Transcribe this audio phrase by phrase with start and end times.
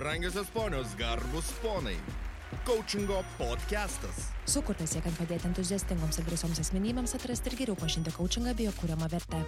[0.00, 1.96] Brangiosios ponios, garbus ponai.
[2.64, 4.30] Coachingo podcastas.
[4.48, 9.10] Sukurtas siekiant padėti entuziastingoms ir drąsioms asmenybėms atrasti ir geriau pažinti coachingą bei jo kūriamą
[9.12, 9.42] vertę.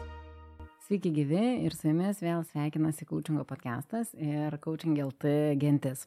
[0.84, 6.04] Sveiki gyvi ir su jumis vėl sveikinasi Coachingo podcastas ir Coaching LT gentis.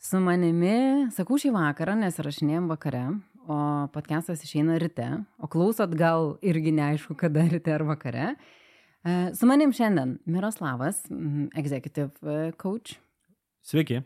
[0.00, 3.04] Su manimi, sakau šį vakarą, nes rašinėjom vakare,
[3.44, 3.60] o
[3.92, 8.32] podcastas išeina ryte, o klausot gal irgi neaišku, kada ryte ar vakare.
[9.04, 11.04] E, Su manim šiandien Miroslavas,
[11.52, 12.96] executive e, coach,
[13.64, 14.02] Sveiki.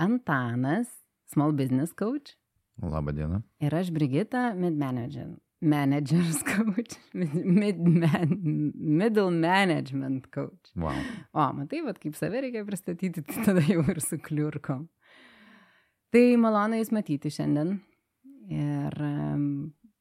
[0.00, 0.88] Antanas,
[1.28, 2.32] small business coach
[2.82, 3.42] Labą dieną.
[3.60, 5.34] ir aš Brigita, mid manager.
[5.60, 6.96] Managers coach,
[7.62, 8.40] mid man,
[8.74, 10.72] middle management coach.
[10.74, 10.96] Wow.
[11.32, 14.88] O, matai, vat, kaip save reikia pristatyti, tai tada jau ir sukliurkom.
[16.12, 17.76] Tai malonu Jūs matyti šiandien.
[18.50, 19.44] Ir um,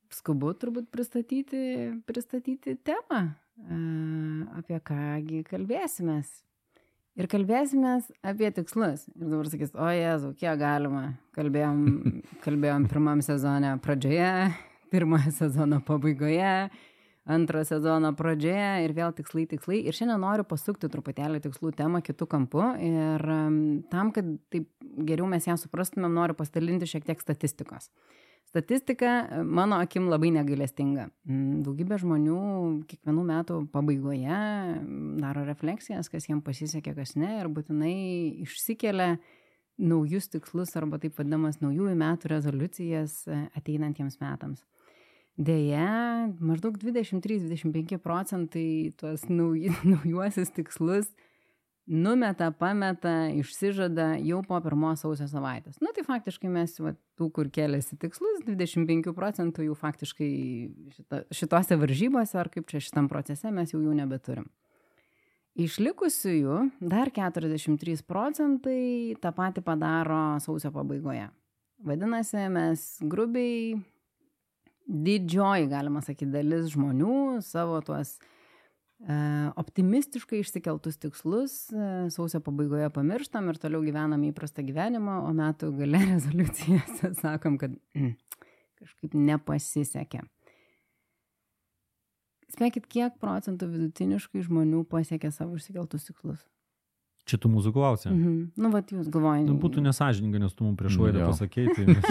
[0.10, 3.22] skubu turbūt pristatyti, pristatyti temą,
[3.68, 6.32] uh, apie kągi kalbėsimės.
[7.20, 9.04] Ir kalbėsimės apie tikslus.
[9.18, 11.10] Ir dabar sakys, o Jezu, kiek galima.
[11.36, 11.82] Kalbėjom,
[12.46, 14.32] kalbėjom pirmam sezone pradžioje,
[14.94, 16.70] pirmojo sezono pabaigoje,
[17.28, 19.82] antro sezono pradžioje ir vėl tikslai, tikslai.
[19.84, 22.64] Ir šiandien noriu pasukti truputėlį tikslų temą kitų kampų.
[22.88, 23.28] Ir
[23.92, 24.72] tam, kad taip
[25.12, 27.92] geriau mes ją suprastumėm, noriu pasidalinti šiek tiek statistikos.
[28.52, 31.06] Statistika e, mano akim labai negailestinga.
[31.24, 32.40] Mm, Daugybė žmonių
[32.90, 37.94] kiekvienų metų pabaigoje mm, daro refleksijas, kas jiems pasisekė, kas ne, ir būtinai
[38.44, 39.14] išsikelia
[39.80, 44.66] naujus tikslus arba taip vadinamas naujųjų metų rezoliucijas e, ateinantiems metams.
[45.40, 51.08] Deja, maždaug 23-25 procentai tuos nauji, naujuosius tikslus
[51.88, 55.80] numeta, pameta, išsižada jau po pirmos sausio savaitės.
[55.84, 60.32] Na tai faktiškai mes, va, tų, kur keliasi tikslus, 25 procentų jų faktiškai
[60.98, 64.48] šita, šitose varžybose ar kaip čia šitam procese mes jau jų nebeturim.
[65.60, 71.28] Išlikusiųjų dar 43 procentai tą patį padaro sausio pabaigoje.
[71.84, 73.74] Vadinasi, mes grubiai
[74.88, 78.16] didžioji, galima sakyti, dalis žmonių savo tuos
[79.58, 86.04] optimistiškai išsikeltus tikslus e, sausio pabaigoje pamirštam ir toliau gyvenam įprastą gyvenimą, o metų gale
[86.12, 88.14] rezoliucijose sakom, kad mm,
[88.82, 90.22] kažkaip nepasisekė.
[92.52, 96.46] Spėkit, kiek procentų vidutiniškai žmonių pasiekė savo išsikeltus tikslus?
[97.26, 98.10] Čia tu mūsų klausė.
[98.12, 98.38] Mhm.
[98.60, 99.50] Nu, vat jūs galvojate.
[99.50, 101.74] Nu, būtų nesažininga, nes tu mums prieš laidą pasakėjai.
[101.78, 102.04] Tai mes...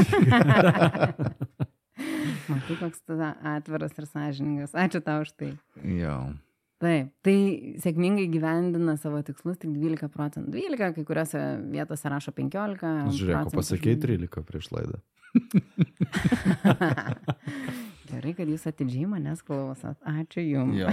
[2.50, 4.72] Matai, koks tada atviras ir sąžiningas.
[4.74, 5.52] Ačiū tau už tai.
[5.86, 6.32] Jo.
[6.80, 7.34] Taip, tai
[7.82, 10.50] sėkmingai gyvendina savo tikslus tik 12 procentų.
[10.54, 11.40] 12, kai kuriuose
[11.74, 13.12] vietose rašo 15.
[13.18, 14.30] Žiūrėk, o procentų pasakėjai žmonių.
[14.30, 14.96] 13 prieš laidą.
[18.10, 19.96] Gerai, kad jūs atidžiai manęs klausot.
[20.08, 20.80] Ačiū jums.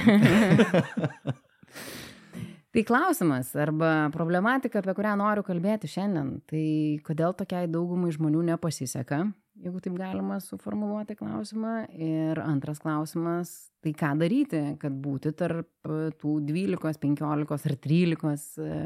[2.76, 9.32] Tai klausimas arba problematika, apie kurią noriu kalbėti šiandien, tai kodėl tokiai daugumai žmonių nepasiseka,
[9.64, 11.74] jeigu taip galima suformuoluoti klausimą.
[11.94, 13.54] Ir antras klausimas,
[13.84, 18.78] tai ką daryti, kad būti tarp e, tų 12, 15 ar 13 e,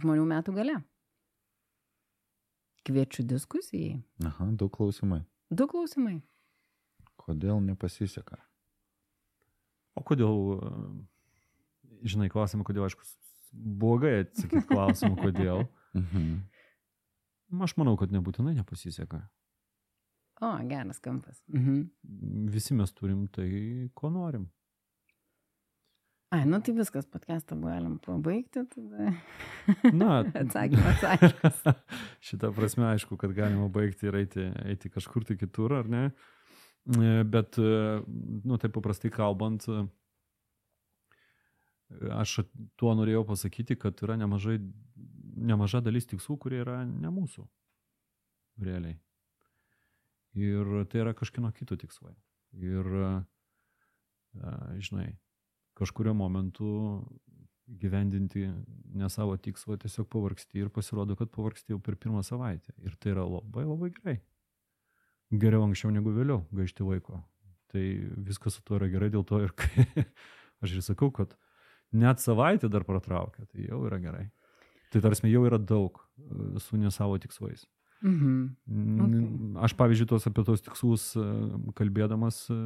[0.00, 0.76] žmonių metų gale.
[2.86, 4.00] Kviečiu diskusijai.
[4.24, 5.22] Aha, daug klausimai.
[5.50, 6.20] Du klausimai.
[7.20, 8.40] Kodėl nepasiseka?
[9.98, 13.04] O kodėl, e, žinai, klausimą, kodėl, aišku,
[13.52, 15.66] blogai atsakyti klausimą, kodėl.
[15.98, 16.32] Mhm.
[17.66, 19.24] Aš manau, kad nebūtinai nepasiseka.
[20.40, 21.42] O, geras kampas.
[21.52, 21.90] Mhm.
[22.48, 24.48] Visi mes turim tai, ko norim.
[26.30, 29.10] Ai, nu tai viskas, podcastą galim pabaigti tada.
[29.92, 31.64] Na, Atsakymas aiškus.
[32.28, 36.04] Šitą prasme, aišku, kad galima baigti ir eiti, eiti kažkur tai kitur, ar ne?
[37.34, 39.66] Bet, nu, taip paprastai kalbant,
[42.22, 42.38] aš
[42.78, 44.56] tuo norėjau pasakyti, kad yra nemažai,
[45.50, 47.44] nemaža dalis tikslų, kurie yra ne mūsų.
[48.62, 49.00] Realiai.
[50.38, 52.14] Ir tai yra kažkieno kito tikslai.
[52.54, 54.52] Ir, e,
[54.82, 55.08] žinai,
[55.78, 56.70] kažkurio momentu
[57.80, 58.48] gyvendinti
[58.94, 62.74] ne savo tikslą, tiesiog pavargsti ir pasirodo, kad pavargsti jau per pirmą savaitę.
[62.82, 64.16] Ir tai yra labai labai gerai.
[65.30, 67.20] Geriau anksčiau negu vėliau gaišti laiko.
[67.70, 67.84] Tai
[68.26, 69.54] viskas su tuo yra gerai, dėl to ir
[70.62, 71.36] aš ir sakau, kad
[71.94, 74.26] net savaitę dar pratraukia, tai jau yra gerai.
[74.90, 77.62] Tai tarsi jau yra daug e, su ne savo tikslais.
[78.02, 78.56] Mhm.
[78.66, 81.24] Mm, Aš, pavyzdžiui, tos apie tos tikslus e,
[81.76, 82.56] kalbėdamas, e,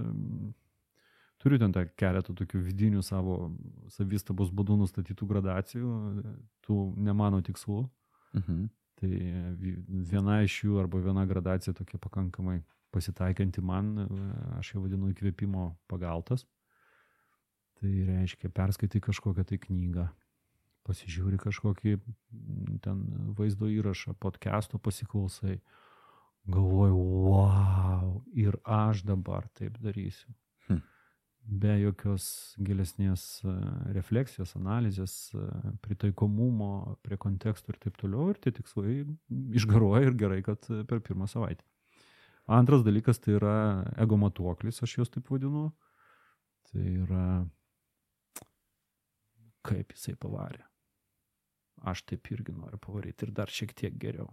[1.42, 3.50] turiu ten tą keletą tokių vidinių savo
[3.90, 5.90] savistabos būdų nustatytų gradacijų,
[6.22, 6.34] e,
[6.66, 7.88] tų ne mano tikslų.
[8.38, 8.68] Mhm.
[9.00, 9.10] Tai
[9.58, 12.62] vi- viena iš jų arba viena gradacija tokia pakankamai
[12.94, 13.96] pasitaikanti man,
[14.60, 16.44] aš ją vadinu įkvėpimo pagaltas.
[17.80, 20.06] Tai reiškia perskaityti kažkokią tai knygą,
[20.84, 23.02] pasižiūri kažkokį mm, ten
[23.38, 25.58] vaizdo įrašą, podcast'o pasiklausai,
[26.50, 26.96] galvoju,
[27.28, 30.34] wow, ir aš dabar taip darysiu.
[30.68, 30.82] Hm.
[31.44, 32.26] Be jokios
[32.64, 33.54] gilesnės e,
[33.96, 35.46] refleksijos, analizės, e,
[35.84, 38.30] pritaikomumo prie kontekstų ir taip toliau.
[38.32, 38.98] Ir tie tikslai
[39.56, 41.64] išgaruoja ir gerai, kad e, per pirmą savaitę.
[42.44, 43.56] Antras dalykas tai yra
[43.96, 45.70] ego matuoklis, aš juos taip vadinu.
[46.68, 47.26] Tai yra
[49.64, 50.60] kaip jisai pavarė.
[51.84, 54.30] Aš taip irgi noriu pavaryti ir dar šiek tiek geriau.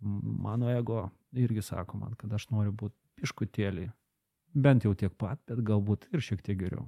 [0.00, 3.86] Mano ego irgi sako man, kad aš noriu būti piškutėlį,
[4.52, 6.84] bent jau tiek pat, bet galbūt ir šiek tiek geriau.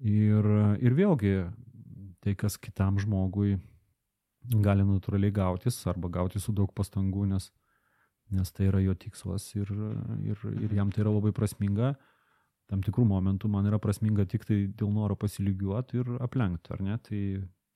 [0.00, 0.46] Ir,
[0.80, 1.34] ir vėlgi,
[2.24, 3.58] tai kas kitam žmogui
[4.64, 7.50] gali natūraliai gautis arba gauti su daug pastangų, nes,
[8.32, 9.68] nes tai yra jo tikslas ir,
[10.24, 11.92] ir, ir jam tai yra labai prasminga
[12.70, 16.96] tam tikrų momentų man yra prasminga tik tai dėl noro pasilygiuoti ir aplenkti, ar ne?
[17.02, 17.22] Tai,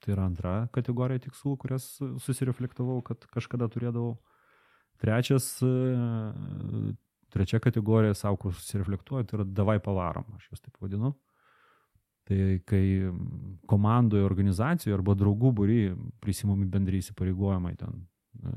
[0.05, 1.89] tai yra antra kategorija tikslų, kurias
[2.23, 4.19] susireflektavau, kad kažkada turėdavau.
[5.01, 6.93] Trečias, e,
[7.35, 11.15] trečia kategorija savo, kur susireflektuoju, tai yra davai pavarom, aš juos taip vadinu.
[12.29, 12.85] Tai kai
[13.69, 15.81] komandoje, organizacijoje arba draugų būry
[16.25, 17.99] prisimami bendrai įsipareigojimai ten
[18.41, 18.55] e,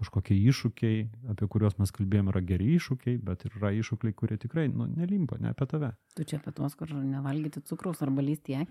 [0.00, 1.00] kažkokie iššūkiai,
[1.32, 5.52] apie kuriuos mes kalbėjome, yra geri iššūkiai, bet yra iššūkiai, kurie tikrai nu, nelimpa, ne
[5.52, 5.90] apie tave.
[6.16, 8.56] Tu čia apie tuos, kur nevalgyti cukraus arba lysti?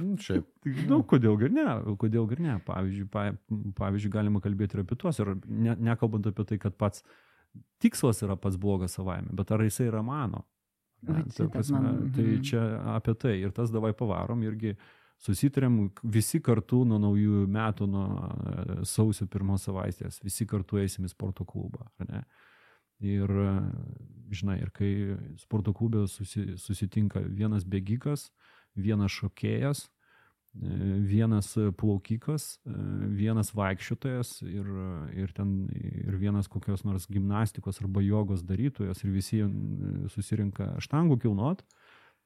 [0.00, 0.46] Nu, Šiaip.
[0.64, 1.64] Tai, nu, kodėl ir ne,
[2.00, 2.54] kodėl ir ne.
[2.64, 3.26] Pavyzdžiui, pa,
[3.76, 7.04] pavyzdžiui, galima kalbėti ir apie tuos, ir ne, nekalbant apie tai, kad pats
[7.82, 10.44] tikslas yra pats blogas savaime, bet ar jisai yra mano.
[11.00, 12.42] Ne, Vat ta prasme, man, tai mhm.
[12.44, 12.62] čia
[12.96, 14.74] apie tai ir tas davai pavarom irgi
[15.20, 21.12] susitarėm visi kartu nuo naujųjų metų, nuo e, sausio pirmos savaitės, visi kartu eisim į
[21.12, 21.90] sporto klubą.
[23.04, 23.54] Ir, e,
[24.36, 24.90] žinai, ir kai
[25.40, 28.30] sporto klube susi, susitinka vienas bėgikas,
[28.80, 30.72] vienas šokėjas, e,
[31.12, 32.48] vienas plaukikas,
[33.20, 34.72] vienas vaikščiotojas ir,
[35.20, 39.44] ir, ten, ir vienas kokios nors gimnastikos arba jogos darytojas ir visi
[40.16, 41.64] susirinka štangų kilnot,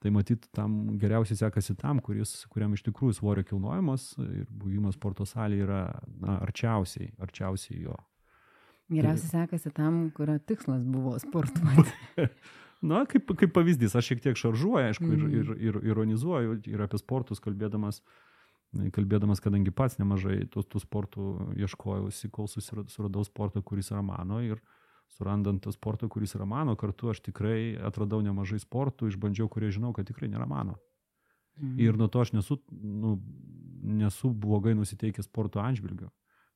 [0.04, 5.24] tai matyt, tam geriausiai sekasi tam, kuris, kuriam iš tikrųjų svorio kilnojimas ir buvimas sporto
[5.24, 5.78] salėje yra
[6.20, 7.94] na, arčiausiai, arčiausiai jo.
[8.92, 11.94] Geriausiai sekasi tam, kurio tikslas buvo sportuoti.
[12.84, 15.34] Na, kaip, kaip pavyzdys, aš šiek tiek šaržuoju, aišku, ir, Mhm.
[15.40, 18.02] ir, ir ironizuoju ir apie sportus kalbėdamas,
[18.92, 21.24] kalbėdamas, kadangi pats nemažai tų, tų sportų
[21.64, 24.60] ieškojausi, kol susira- suradau sportą, kuris yra mano ir
[25.14, 29.92] surandant tą sportą, kuris yra mano, kartu aš tikrai atradau nemažai sportų, išbandžiau, kurie žinau,
[29.94, 30.78] kad tikrai nėra mano.
[31.60, 31.78] Mhm.
[31.78, 33.16] Ir nuo to aš nesu, nu,
[33.84, 36.10] nesu blogai nusiteikęs sporto atžvilgiu.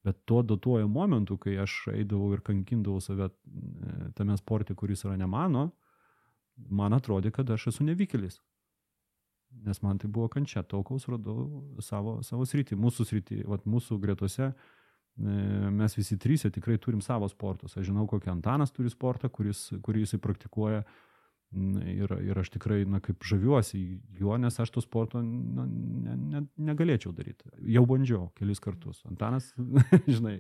[0.06, 5.16] Bet tuo duotuoju momentu, kai aš eidavau ir kankindavau save e, tame sporte, kuris yra
[5.18, 5.70] ne mano,
[6.56, 8.38] man atrodė, kad aš esu nevykėlis.
[9.64, 12.76] Nes man tai buvo kančia, tol kol suradau savo, savo sritį.
[12.78, 14.54] Mūsų sritį, vat, mūsų gretose e,
[15.19, 17.76] mes visi trys tikrai turim savo sportus.
[17.76, 20.85] Aš žinau, kokį Antanas turi sportą, kuris, kurį jisai praktikuoja.
[21.56, 23.79] N- Ir, ir aš tikrai, na, kaip žaviuosi
[24.20, 27.49] juo, nes aš to sporto na, ne, ne, negalėčiau daryti.
[27.73, 29.00] Jau bandžiau kelis kartus.
[29.09, 29.55] Antanas,
[30.06, 30.37] žinai.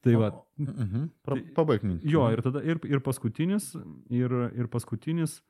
[0.00, 1.04] Tai va, Mhm.
[1.28, 2.08] Tai- Pabaig mintį.
[2.10, 3.74] Jo, ir tada ir, ir paskutinis,
[4.10, 5.42] ir, ir paskutinis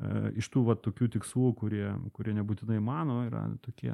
[0.00, 3.90] e, iš tų va, tokių tikslų, kurie, kurie nebūtinai mano, yra tokie,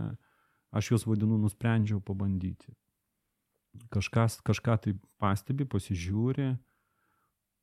[0.76, 2.74] aš juos vadinu, nusprendžiau pabandyti.
[3.92, 6.50] Kažkas, kažką tai pastebi, pasižiūri,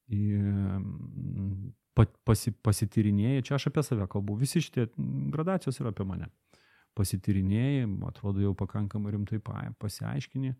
[0.09, 4.89] mm, pa, pasi, pasityrinėja, čia aš apie save kalbu, visi šitie
[5.33, 6.29] gradacijos yra apie mane.
[6.97, 10.53] Pasityrinėjai, atrodo jau pakankamai rimtai pa- pasiaiškini,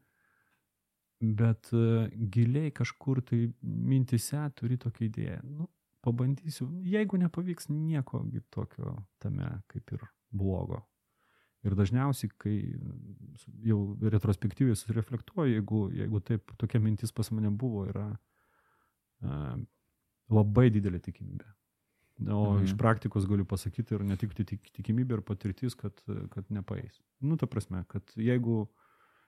[1.38, 5.42] bet e, giliai kažkur tai mintise turi tokią idėją.
[5.46, 5.70] Nu,
[6.04, 10.82] pabandysiu, jeigu nepavyks, nieko tokio tame kaip ir blogo.
[11.63, 12.55] Ir dažniausiai, kai
[13.63, 18.10] jau retrospektyviai susireflektuoju, jeigu, jeigu taip tokia mintis pas mane buvo, yra
[19.24, 19.55] a,
[20.34, 21.48] labai didelė tikimybė.
[22.29, 22.63] O Mhm.
[22.67, 25.93] iš praktikos galiu pasakyti ir ne tik tik- tikimybė, ir patirtis, kad,
[26.29, 27.00] kad nepaeis.
[27.22, 28.67] Nu, ta prasme, kad jeigu,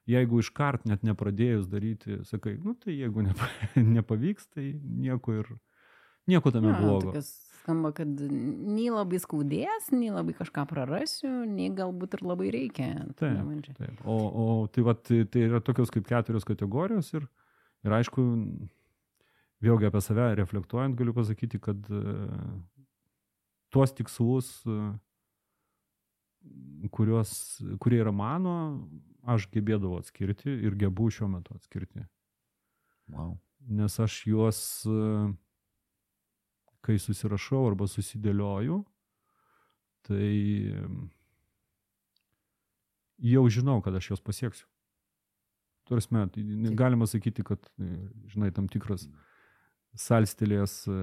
[0.05, 5.49] jeigu iškart net nepradėjus daryti, sakai, nu tai jeigu nepa, nepavyks, tai nieko ir
[6.27, 7.11] nieko tame Jo, blogo.
[7.11, 12.91] tokios Skamba, kad nei labai skaudės, nei labai kažką prarasiu, nei galbūt ir labai reikia.
[13.17, 13.71] Taip.
[13.79, 14.03] Taip.
[14.05, 17.25] O, o tai, vat, tai, tai yra tokios kaip keturios kategorijos ir,
[17.81, 18.21] ir aišku,
[19.65, 22.03] vėlgi apie save reflektuojant galiu pasakyti, kad e,
[23.73, 24.77] tuos tikslus, e,
[26.93, 27.31] kuriuos,
[27.81, 28.53] kurie yra mano,
[29.25, 32.05] aš gebėdavau atskirti ir gebu šiuo metu atskirti.
[33.09, 33.39] Wow.
[33.73, 35.33] Nes aš juos, e,
[36.85, 38.83] kai susirašau arba susidėlioju,
[40.05, 40.29] tai
[43.17, 44.67] jau žinau, kad aš jos pasieksiu.
[45.85, 46.25] Turime,
[46.73, 47.91] galima sakyti, kad, e,
[48.31, 49.05] žinai, tam tikras
[49.95, 50.95] salstelės e,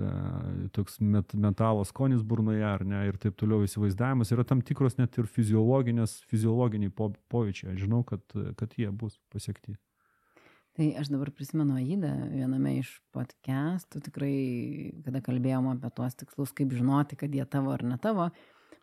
[0.74, 5.16] toks met, metalo skonis burnoje, ar ne, ir taip toliau įsivaizdavimas, yra tam tikros net
[5.22, 7.76] ir fiziologinės, fiziologiniai po, poveičiai.
[7.76, 8.26] Aš žinau, kad,
[8.58, 9.78] kad jie bus pasiekti.
[10.72, 14.36] Tai aš dabar prisimenu Aidą viename iš podcastų, tikrai,
[15.04, 18.30] kada kalbėjom apie tuos tikslus, kaip žinoti, kad jie tavo ar ne tavo,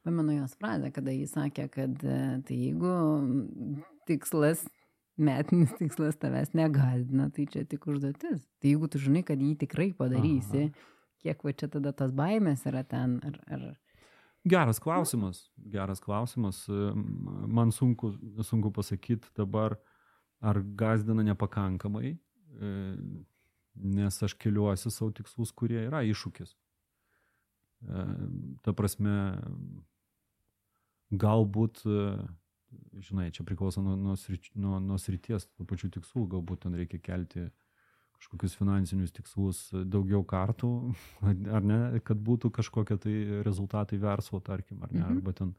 [0.05, 2.93] pamenu jos frazę, kada jis sakė, kad e, tai jeigu
[4.05, 4.61] tikslas
[5.19, 8.45] metinis tikslas tavęs negazdina, tai čia tik užduotis.
[8.61, 10.87] Tai jeigu tu žinai, kad jį tikrai padarysi, Aha.
[11.25, 13.39] kiek va čia tada tos baimės yra ten, ar...
[13.49, 13.69] ar...
[14.49, 15.41] Geras klausimas,
[15.73, 16.63] geras klausimas.
[16.69, 18.13] Man sunku,
[18.47, 19.75] sunku pasakyti dabar,
[20.39, 22.73] ar gazdina nepakankamai, e,
[23.99, 26.53] nes aš keliuosi savo tikslus, kurie yra iššūkis.
[26.55, 28.05] E,
[28.65, 29.15] ta prasme,
[31.09, 31.83] galbūt
[32.99, 34.15] žinai, čia priklauso nuo, nuo,
[34.55, 37.47] nuo, nuo srities, tų pačių tikslų, galbūt ten reikia kelti
[38.19, 40.71] kažkokius finansinius tikslus daugiau kartų,
[41.55, 43.15] ar ne, kad būtų kažkokie tai
[43.47, 45.17] rezultatai verslo, tarkim, ar ne, mhm.
[45.17, 45.53] arba ten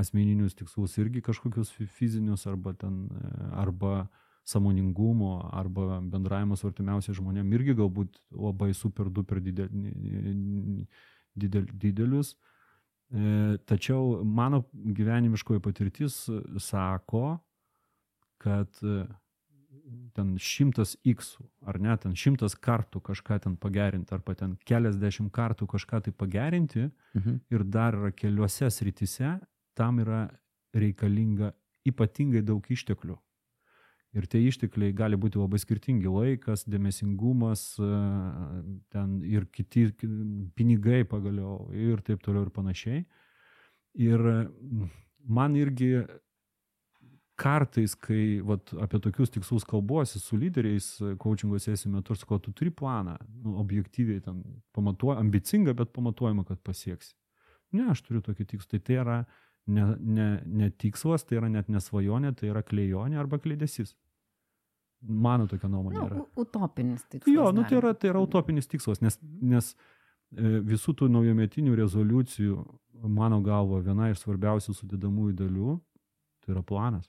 [0.00, 3.06] asmeninius tikslus irgi kažkokius fizinius, arba ten,
[3.52, 4.08] arba
[4.44, 9.68] samoningumo, arba bendravimo su artimiausiais žmonėmis irgi galbūt labai super duper didel,
[11.36, 12.34] didel, didelius.
[13.10, 16.22] E, tačiau mano gyvenimiškoji patirtis
[16.62, 17.38] sako,
[18.40, 19.02] kad e,
[20.14, 21.34] ten šimtas x,
[21.66, 26.86] ar ne, ten šimtas kartų kažką ten pagerinti, arba ten keliasdešimt kartų kažką tai pagerinti
[26.88, 27.40] mhm.
[27.50, 29.36] ir dar yra keliuose srityse,
[29.74, 30.28] tam yra
[30.76, 31.52] reikalinga
[31.88, 33.16] ypatingai daug išteklių.
[34.18, 39.92] Ir tie ištekliai gali būti labai skirtingi- laikas, dėmesingumas, e, ten ir kiti
[40.56, 43.04] pinigai pagaliau ir taip toliau ir panašiai.
[43.94, 44.50] Ir
[45.28, 46.08] man irgi
[47.40, 50.86] kartais, kai vat, apie tokius tikslus kalbuosi su lyderiais
[51.22, 54.42] coachingo sesijų metu, aš sakau, tu turi planą, nu, objektyviai ten
[54.76, 57.14] pamatuoja, ambicingą, bet pamatuojama, kad pasieksi.
[57.72, 58.70] Ne, aš turiu tokį tikslą.
[58.74, 59.18] Tai tai yra
[59.76, 60.28] ne, ne,
[60.60, 63.94] ne tikslas, tai yra net nesvajonė, tai yra klejonė arba kleidesys.
[65.00, 66.24] Mano tokia nuomonė nu, yra.
[66.42, 67.32] Utopinis tikslas.
[67.32, 72.58] Jo, nu, tai, yra, tai yra utopinis tikslas, nes, nes e, visų tų naujometinių rezoliucijų,
[73.08, 75.78] mano galvo, viena iš svarbiausių sudėdamųjų dalių,
[76.44, 77.08] tai yra planas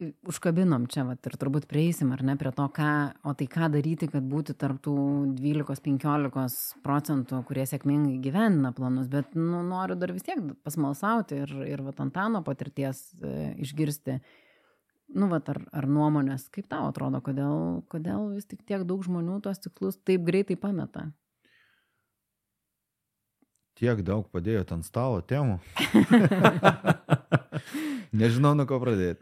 [0.00, 2.88] užkabinom čia vat ir turbūt prieisim ar ne prie to ką
[3.24, 4.96] o tai ką daryti kad būti tarp tų
[5.38, 11.54] dvylikos penkiolikos procentų kurie sėkmingai įgyvendina planus bet nu noriu dar vis tiek pasmalsauti ir
[11.64, 14.18] ir vat antano patirties e, išgirsti
[15.16, 19.40] nu vat ar ar nuomonės kaip tau atrodo kodėl kodėl vis tik tiek daug žmonių
[19.46, 21.08] tuos tikslus taip greitai pameta
[23.76, 25.58] tiek daug padėjot ant stalo temų.
[28.16, 29.20] Nežinau, nuo ko pradėti.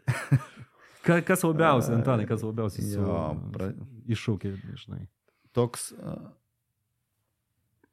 [1.05, 3.19] Ka, kas labiausiai, Antanai, kas labiausiai su, jo,
[3.53, 3.69] pra...
[4.09, 5.03] iššūkė, žinai.
[5.55, 5.91] Toks,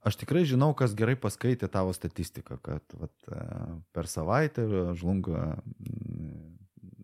[0.09, 3.15] aš tikrai žinau, kas gerai paskaitė tavo statistiką, kad vat,
[3.95, 4.65] per savaitę
[4.99, 5.45] žlunga,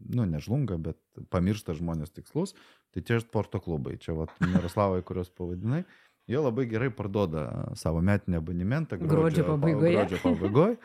[0.08, 0.98] nu, nežlunga, bet
[1.34, 2.56] pamiršta žmonės tikslus,
[2.96, 5.84] tai čia sporto klubai, čia vat, Miroslavai, kurios pavadinai,
[6.28, 7.44] jie labai gerai parduoda
[7.78, 9.92] savo metinį abonementą gruodžio, gruodžio pabaigoje.
[9.98, 10.80] Gruodžio pabaigoje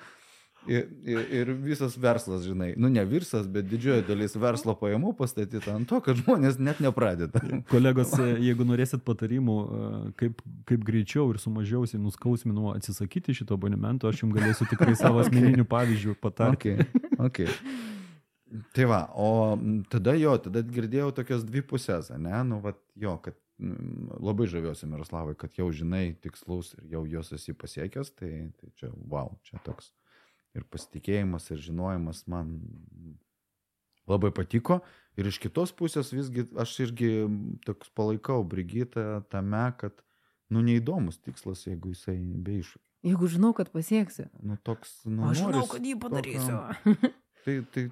[0.63, 5.74] Ir, ir, ir visas verslas, žinai, nu ne virsas, bet didžioji dalis verslo pajamų pastatyta
[5.75, 7.41] ant to, kad žmonės net nepradeda.
[7.72, 9.58] Kolegos, jeigu norėsit patarimų,
[10.20, 10.39] kaip,
[10.70, 15.27] kaip greičiau ir su mažiausiai nuskausminu atsisakyti šito abonemento, aš jums galėsiu tikrai savo okay.
[15.27, 16.77] asmeninių pavyzdžių patarti.
[16.79, 17.10] Okay.
[17.27, 17.82] Okay.
[18.72, 19.58] Tai va, o
[19.91, 23.36] tada jo, tada girdėjau tokias dvi pusės, ne, nu, va, jo, kad
[24.24, 28.93] labai žaviuosi Miroslavai, kad jau žinai tikslus ir jau juos esi pasiekęs, tai, tai čia,
[29.12, 29.91] wow, čia toks
[30.58, 32.56] ir pasitikėjimas ir žinojimas man
[34.10, 34.82] labai patiko.
[35.18, 37.12] Ir iš kitos pusės visgi aš irgi
[37.68, 40.02] toks palaikau Brigitą tame, kad,
[40.54, 42.88] nu, neįdomus tikslas, jeigu jisai be iššūkio.
[43.04, 44.30] Jeigu žinau, kad pasieksiu.
[44.40, 46.56] Nu, toks, nu, aš žinau, noris, kad jį padarysiu.
[46.56, 47.12] Tokio,
[47.46, 47.84] tai, tai,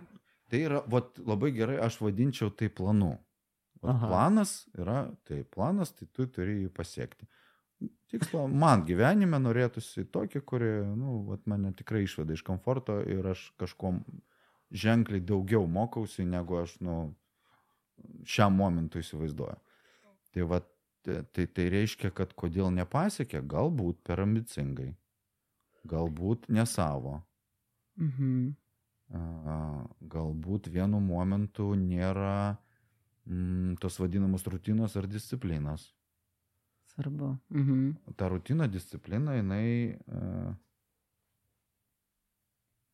[0.50, 3.18] tai yra, vat, labai gerai, aš vadinčiau tai planu.
[3.82, 7.28] Planas yra, tai planas, tai tu turi jį pasiekti
[8.12, 13.48] tikslo man gyvenime norėtųsi tokį, kuri, nu, vat, mane tikrai išveda iš komforto ir aš
[13.62, 14.02] kažkom
[14.72, 16.98] ženkliai daugiau mokausi, negu aš, nu,
[18.28, 19.60] šiam momentui įsivaizduoju.
[20.32, 20.68] Tai, vat,
[21.04, 24.92] tai, tai reiškia, kad kodėl nepasiekė, galbūt per ambicingai,
[25.92, 27.20] galbūt ne savo.
[28.00, 28.52] Mhm.
[30.12, 32.56] Galbūt vienu momentu nėra
[33.28, 35.90] mm, tos vadinamos rutinos ar disciplinos.
[36.92, 37.36] Svarbu.
[37.56, 38.16] Mhm.
[38.20, 40.52] Ta rutina, disciplina, jinai, uh,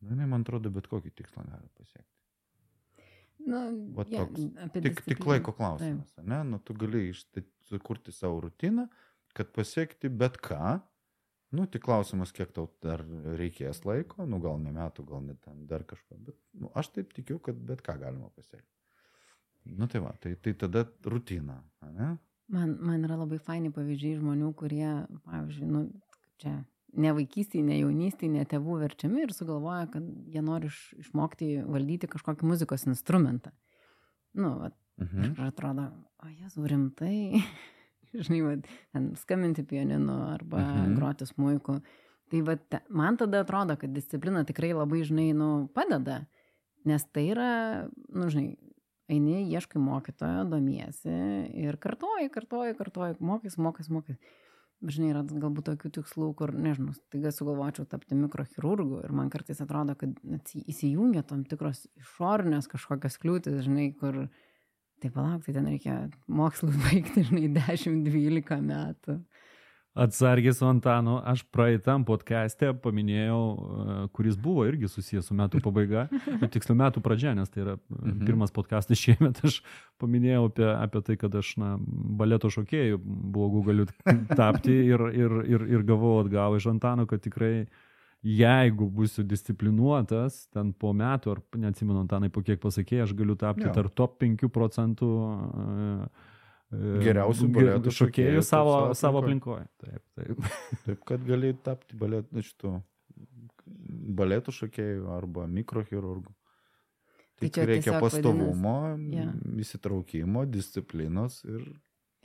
[0.06, 2.14] jinai, man atrodo, bet kokį tikslą gali pasiekti.
[3.48, 3.62] Nu,
[3.96, 4.44] Va ja, toks.
[4.44, 5.32] Tik, tik discipliną.
[5.32, 6.42] laiko klausimas, ne?
[6.44, 7.10] Nu, tu gali
[7.70, 8.88] sukurti savo rutiną,
[9.38, 10.78] kad pasiekti bet ką.
[11.56, 13.06] Nu, tik klausimas, kiek tau dar
[13.40, 17.14] reikės laiko, nu, gal ne metų, gal net ten dar kažko, bet nu, aš taip
[17.16, 18.68] tikiu, kad bet ką galima pasiekti.
[19.78, 21.62] Nu, tai va, tai, tai tada rutina,
[21.96, 22.18] ne?
[22.50, 24.88] Man, man yra labai faini pavyzdžiai žmonių, kurie,
[25.28, 25.82] pavyzdžiui, nu,
[26.40, 26.54] čia
[26.98, 32.08] ne vaikystėje, ne jaunystėje, ne tėvų verčiami ir sugalvoja, kad jie nori iš, išmokti valdyti
[32.08, 33.52] kažkokį muzikos instrumentą.
[34.38, 35.24] Nu, vat, Mhm.
[35.36, 35.92] ir atrodo,
[36.24, 37.38] o jas rimtai,
[38.16, 40.96] žinai, vat, ten skambinti pianinu arba Mhm.
[40.96, 41.82] groti smuiku.
[42.32, 46.26] Tai vat, man tada atrodo, kad disciplina tikrai labai, žinai, nu, padeda,
[46.86, 48.56] nes tai yra, nu, žinai,
[49.12, 51.14] eini, ieškai mokytojo, domiesi
[51.58, 54.20] ir kartoji, kartoji, kartoji, mokys, mokys, mokys.
[54.78, 59.96] Žinai, yra galbūt tokių tikslų, kur, nežinau, taiga sugalvočiau tapti mikrochirurgu ir man kartais atrodo,
[59.98, 60.20] kad
[60.54, 64.28] įsijungia tam tikros išorinės kažkokios kliūtis, žinai, kur,
[65.02, 65.96] tai palauk, tai ten reikia
[66.30, 69.18] mokslus baigti, žinai, 10-12 metų.
[69.98, 76.04] Atsargiai su Antanu, aš praeitam podcast'e paminėjau, e, kuris buvo irgi susijęs su metų pabaiga,
[76.38, 78.26] bet tiksliau metų pradžia, nes tai yra Mhm.
[78.28, 79.62] pirmas podcast'as šiemet, aš
[80.02, 83.88] paminėjau apie, apie tai, kad aš na, baleto šokėjų blogu galiu
[84.38, 87.66] tapti ir, ir, ir, ir gavau atgal iš Antano, kad tikrai
[88.28, 93.66] jeigu būsiu disciplinuotas, ten po metų, ar neatsimenu, Antanai, po kiek pasakėjai, aš galiu tapti
[93.74, 95.30] tarp top 5 procentų e,
[95.66, 96.36] e,
[96.72, 99.62] Geriausių ge- baleto šokėjų savo, savo savo aplinkoj.
[99.64, 99.68] aplinkoje.
[99.80, 100.52] Taip, taip.
[100.86, 102.74] Taip, kad gali tapti baletų, šitų
[104.18, 106.34] baletų šokėjų arba mikrochirurgų.
[107.38, 108.76] Tai Tik čia reikia pastovumo,
[109.14, 109.28] Jo.
[109.62, 111.68] įsitraukimo, disciplinos ir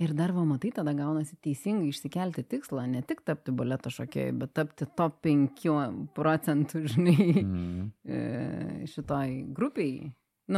[0.01, 4.55] Ir dar va matai, tada gaunasi teisingai išsikelti tikslą, ne tik tapti baleto šokėjai, bet
[4.57, 10.09] tapti top 5 procentų, žinai, mm, e, šitoj grupiai.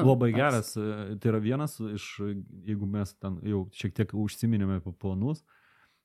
[0.03, 2.09] Nu, Labai toks- geras, e, tai yra vienas iš,
[2.67, 5.45] jeigu mes ten jau šiek tiek užsiminėme apie planus.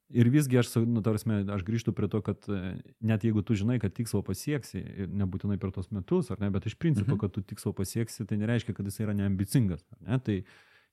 [0.10, 3.78] Ir visgi aš, nu, tarsi, aš grįžtu prie to, kad e, net jeigu tu žinai,
[3.80, 7.20] kad tikslo pasieksi, ir nebūtinai per tos metus, ar ne, bet iš principo, Mhm.
[7.22, 9.84] kad tu tikslo pasieksi, tai nereiškia, kad jis yra neambicingas.
[10.02, 10.18] Ne?
[10.18, 10.40] Tai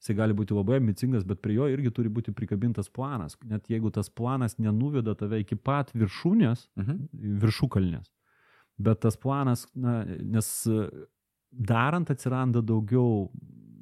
[0.03, 3.39] jisai gali būti labai ambicingas, bet prie jo irgi turi būti prikabintas planas.
[3.49, 7.09] Net jeigu tas planas nenuveda tave iki pat viršūnės, mhm.
[7.41, 8.11] viršukalnės.
[8.79, 10.91] Bet tas planas, na, nes e,
[11.57, 13.31] darant atsiranda daugiau,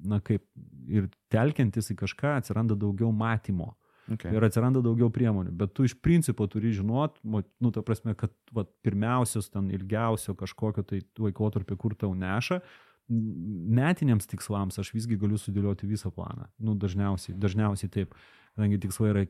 [0.04, 0.44] na kaip,
[0.90, 3.72] ir telkiantis į kažką atsiranda daugiau matymo.
[4.10, 4.32] okay.
[4.34, 5.52] Ir atsiranda daugiau priemonių.
[5.56, 10.84] Bet tu iš principo turi žinot, nu, ta prasme, kad vat, pirmiausios, ten ilgiausio kažkokio
[10.84, 12.60] tai laikotarpio, kur tau neša,
[13.08, 16.48] metiniams tikslams aš visgi galiu sudėlioti visą planą.
[16.58, 18.14] Nu, dažniausiai, dažniausiai taip,
[18.54, 19.24] kadangi tikslai yra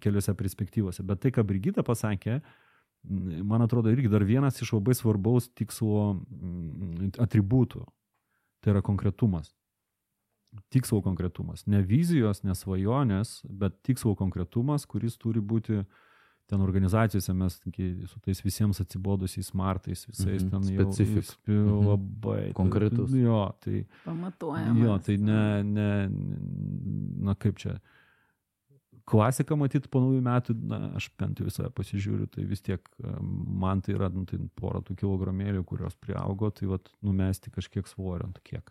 [0.00, 1.04] keliose perspektyvose.
[1.04, 2.56] Bet tai, ką Brigita pasakė, m,
[3.44, 7.84] man atrodo irgi dar vienas iš labai svarbaus tikslo mm, atributų.
[8.60, 9.54] Tai yra konkretumas
[10.72, 11.66] tikslo konkretumas.
[11.68, 15.82] Ne vizijos, ne svajonės, bet tikslo konkretumas, kuris turi būti
[16.48, 17.58] ten organizacijose, mes
[18.08, 21.24] su tais visiems atsibodusiais smartais, visais Mhm, ten jau specifik.
[21.28, 21.86] spi- Mhm.
[21.86, 22.52] labai.
[22.56, 23.12] Konkretus.
[23.12, 24.80] Jo, tai, Pamatuojama.
[24.86, 26.08] jo, tai ne, ne,
[27.20, 27.76] na kaip čia.
[29.08, 33.12] Klasika matyti po naujų metų, na, aš bent jau visą pasižiūriu, tai vis tiek e,
[33.22, 38.28] man tai yra nu, tai pora tų kilogramėlių, kurios priaugo, tai vat numesti kažkiek svorio,
[38.28, 38.68] ant kiek.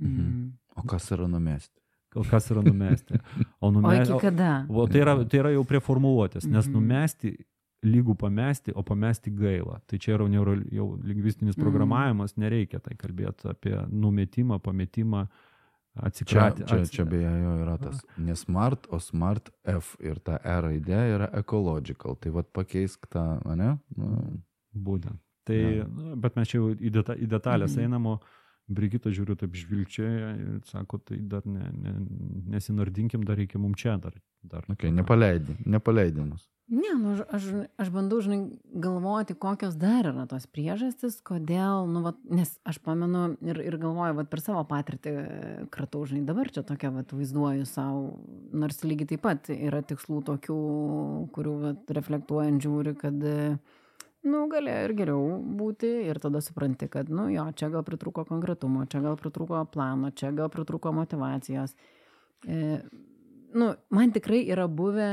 [0.00, 0.52] Mhm.
[0.76, 1.80] O kas yra numesti?
[2.14, 3.18] Gal kas yra numesti.
[3.60, 3.96] O, O nume...
[4.02, 4.66] iki o, kada?
[4.68, 6.74] o tai, yra, tai yra jau prie formuluotės, nes Mhm.
[6.74, 7.34] numesti
[7.84, 9.80] lygų pamesti, o pamesti gaila.
[9.86, 11.60] Tai čia yra neuro, jau lingvistinis Mhm.
[11.62, 15.42] programavimas, nereikia tai kalbėti apie numetimą, pametimą, Čia,
[16.02, 16.66] atsikratymą.
[16.66, 21.02] čia, čia beje jo yra tas ne smart, o smart F ir ta E raidė
[21.14, 22.16] yra ecological.
[22.16, 23.78] Tai vad pakeisk tą, ne?
[23.96, 24.40] Nu,
[24.74, 25.20] Būtent.
[25.46, 25.84] Tai, Jo.
[25.86, 27.84] nu, bet mes čia jau į, deta, į detalės Mhm.
[28.64, 31.94] Brigita žiūriu taip žvilgčia ir sako, tai dar ne, ne,
[32.54, 34.16] nesinardinkim, dar reikia mums čia dar.
[34.42, 36.46] dar okay, nepaleidi, nepaleidi mus.
[36.68, 37.44] Ne, nu, aš, aš,
[37.76, 38.38] aš bandau, žinai,
[38.80, 44.16] galvoti, kokios dar yra tos priežastys, kodėl, nu, vat, nes aš pamenu ir, ir galvoju,
[44.16, 45.26] vat, per savo patirtį e,
[45.74, 48.14] kratau, žinai, dabar čia tokia, vat, vaizduoju savo,
[48.56, 50.58] nors lygiai taip pat yra tikslų tokių,
[51.36, 53.83] kurių, vat, reflektuojant žiūri, kad, e,
[54.24, 55.24] nu, galėjo ir geriau
[55.60, 60.12] būti ir tada supranti, kad, nu, jo, čia gal pritruko konkretumo, čia gal pritruko plano,
[60.16, 61.76] čia gal pritruko motivacijos.
[62.48, 62.78] E,
[63.54, 65.10] nu, man tikrai yra buvę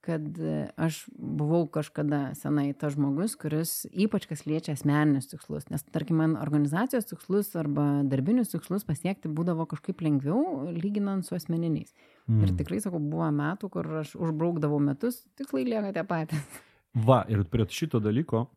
[0.00, 5.84] kad e, aš buvau kažkada senai tas žmogus, kuris ypač kas liečia asmeninius tikslus, nes
[5.92, 11.92] tarkim man organizacijos tikslus arba darbinius tikslus pasiekti būdavo kažkaip lengviau lyginant su asmeniniais.
[12.26, 12.46] Mm.
[12.46, 16.60] Ir tikrai, sakau, buvo metų, kur aš užbraukdavau metus, tikslai lieka tie patys.
[16.94, 18.48] Va, ir prie šito dalyko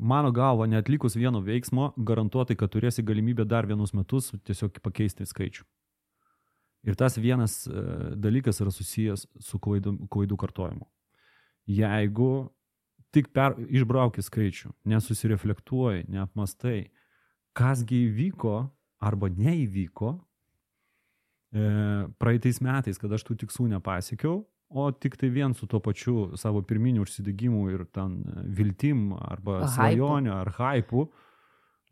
[0.00, 5.64] mano galva, netlikus vieno veiksmo, garantuotai, kad turėsi galimybę dar vienus metus tiesiog pakeisti skaičių.
[6.84, 7.72] Ir tas vienas e,
[8.20, 10.86] dalykas yra susijęs su klaidų, klaidų kartojimu.
[11.66, 12.52] Jeigu
[13.14, 16.90] tik per, išbrauki skaičių, nesusireflektuoji, neapmastai,
[17.56, 18.58] kasgi įvyko
[19.00, 21.64] arba neįvyko e,
[22.20, 24.42] praeitais metais, kad aš tų tikslų nepasiekiau,
[24.74, 28.18] o tik tai vien su tuo pačiu savo pirminiu užsidegimu ir ten
[28.58, 31.06] viltim arba svajoniu ar hypu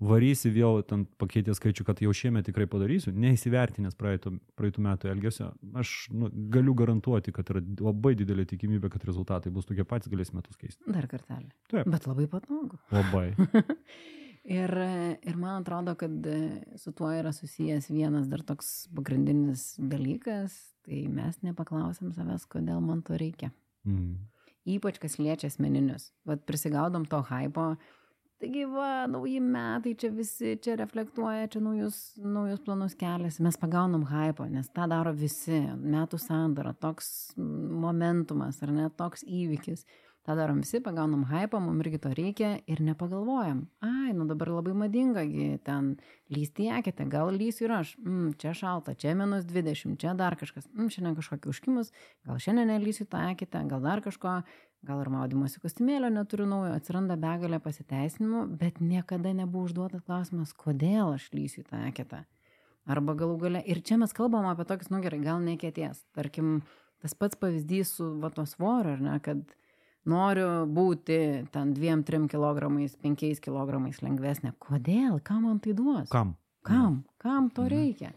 [0.03, 5.53] varysi vėl ten pakeitė skaičių, kad jau šiemet tikrai padarysiu, neįsivertinęs praeitų, praeitų metų elgesio,
[5.79, 10.35] aš nu, galiu garantuoti, kad yra labai didelė tikimybė, kad rezultatai bus tokie patys, galės
[10.35, 10.83] metus keisti.
[10.90, 11.53] Dar kartelį.
[11.71, 11.92] Taip.
[11.92, 12.81] Bet labai patogu.
[12.90, 13.29] Labai.
[14.44, 14.74] ir,
[15.22, 16.28] ir man atrodo, kad
[16.76, 23.02] su tuo yra susijęs vienas dar toks pagrindinis dalykas, tai mes nepaklausim savęs, kodėl man
[23.07, 23.52] to reikia.
[23.87, 24.18] Mm.
[24.76, 26.12] Ypač kas liečia asmeninius.
[26.28, 27.72] Vat prisigaudom to hypo,
[28.42, 34.05] taigi va, nauji metai, čia visi, čia reflektuoja, čia naujus, naujus planus keliasi, mes pagaunam
[34.11, 39.87] hypo, nes tą daro visi, metų sandara, toks momentumas ar ne, toks įvykis.
[40.22, 43.64] Ta darom visi, pagaunam hypą, mums irgi to reikia ir nepagalvojam.
[43.82, 45.24] Ai, nu dabar labai madinga,
[45.66, 45.96] ten
[46.30, 47.96] lysti į eketę, gal lysiu ir aš.
[47.98, 50.68] Mm, čia šalta, čia minus 20, čia dar kažkas.
[50.76, 51.90] Mm, šiandien kažkokį užkimus,
[52.28, 54.37] gal šiandien nelysiu tą eketę, gal dar kažko,
[54.87, 61.16] gal ir maudymosi kostiumėlio neturiu naujo, atsiranda begalė pasiteisinimų, bet niekada nebuvo užduotas klausimas, kodėl
[61.16, 62.22] aš lysiu tą eketę.
[62.90, 66.02] Arba galų gale, ir čia mes kalbam apie tokius, nu gerai, gal nekėties.
[66.14, 66.61] Tarkim,
[67.02, 69.42] tas pats pavyzdys su va to svoriu, ar ne, kad
[70.07, 74.55] noriu būti ten dviem, trim kilogramais, penkiais kilogramais lengvesnė.
[74.59, 75.21] Kodėl?
[75.23, 76.09] Kam man tai duos?
[76.11, 76.37] Kam?
[76.65, 77.05] Kam?
[77.19, 77.71] Kam to Mhm.
[77.71, 78.12] reikia?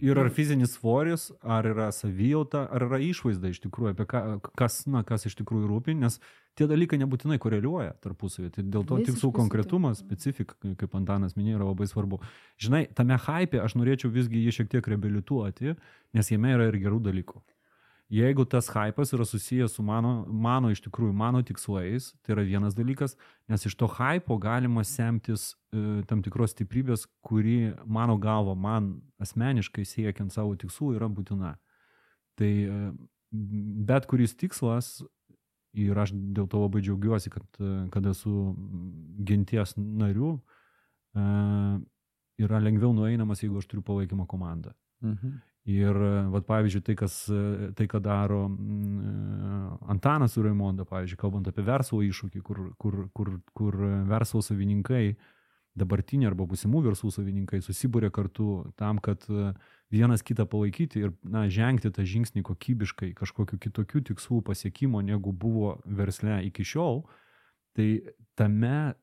[0.00, 4.86] Ir ar fizinis svoris, ar yra savijauta, ar yra išvaizda iš tikrųjų, apie ką, kas,
[4.86, 6.20] na, kas iš tikrųjų rūpi, nes
[6.54, 8.50] tie dalykai nebūtinai koreliuoja tarpusavį.
[8.52, 12.20] Tai dėl to tikslų konkretumas, specifika, kaip Antanas minėjo, yra labai svarbu.
[12.60, 15.74] Žinai, tame hype aš norėčiau visgi jį šiek tiek reabilituoti,
[16.14, 17.40] nes jame yra ir gerų dalykų.
[18.12, 22.76] Jeigu tas hypas yra susijęs su mano, mano iš tikrųjų mano tikslais, tai yra vienas
[22.76, 23.16] dalykas,
[23.48, 29.86] nes iš to hypo galima semtis e, tam tikros stiprybės, kuri mano galva, man asmeniškai
[29.88, 31.54] siekiant savo tikslų yra būtina.
[32.36, 32.92] Tai e,
[33.32, 34.98] bet kuris tikslas,
[35.74, 38.52] ir aš dėl to labai džiaugiuosi, kad, e, kad esu
[39.26, 40.36] genties nariu,
[41.16, 41.24] e,
[42.44, 44.74] yra lengviau nueinamas, jeigu aš turiu palaikymo komandą.
[45.02, 45.40] Mhm.
[45.64, 45.96] Ir,
[46.28, 47.14] vat, pavyzdžiui, tai, kas,
[47.72, 53.30] tai ką daro mm, Antanas su Raimonda, pavyzdžiui, kalbant apie verslo iššūkį, kur, kur, kur,
[53.56, 53.78] kur
[54.10, 55.14] verslo savininkai,
[55.78, 59.24] dabartiniai arba būsimų verslų savininkai susibūrė kartu tam, kad
[59.94, 65.78] vienas kitą palaikyti ir na, žengti tą žingsnį kokybiškai kažkokiu kitokiu tikslų pasiekimo, negu buvo
[65.84, 67.02] versle iki šiol,
[67.74, 67.88] tai
[68.38, 68.94] tame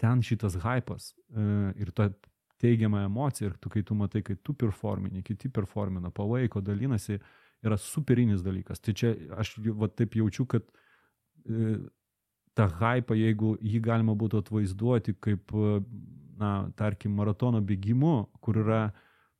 [0.00, 1.46] ten šitas hypas e,
[1.80, 2.10] ir ta
[2.62, 7.18] teigiamą emociją ir tu, kai tu matai, kai tu performini, kiti performina, palaiko, dalinasi,
[7.66, 8.80] yra superinis dalykas.
[8.80, 10.66] Tai čia aš va, taip jaučiu, kad
[11.44, 11.76] e,
[12.56, 15.80] tą hypą, jeigu jį galima būtų atvaizduoti kaip, e,
[16.40, 18.82] na, tarkim, maratono bėgimu, kur yra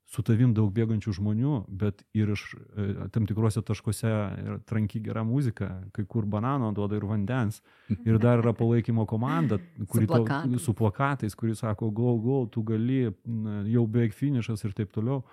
[0.06, 5.24] su tavim daug bėgančių žmonių, bet ir iš e, tam tikrose taškuose yra tranki gera
[5.26, 5.66] muzika,
[5.96, 7.58] kai kur banano duoda ir vandens.
[8.06, 9.58] Ir dar yra palaikymo komanda,
[9.90, 10.62] kuri tau- plakatais.
[10.62, 13.00] su plakatais, kuri sako, go, go, tu gali,
[13.72, 15.24] jau beveik finišas ir taip toliau.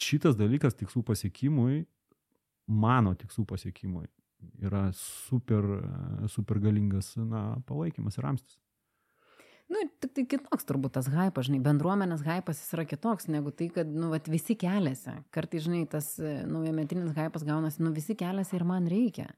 [0.00, 1.84] Šitas dalykas tikslų pasiekimui,
[2.66, 4.08] mano tikslų pasiekimui,
[4.64, 5.66] yra super,
[6.32, 8.58] super galingas na, palaikymas ir ramstis.
[9.70, 13.68] Nu, tik tai kitoks turbūt tas hypas, žinai, bendruomenės hypas jis yra kitoks negu tai,
[13.74, 15.14] kad, nu, vat, visi keliasi.
[15.34, 19.28] Kartai, žinai, tas e, naujametinis hypas gaunasi, nu, visi keliasi ir man reikia.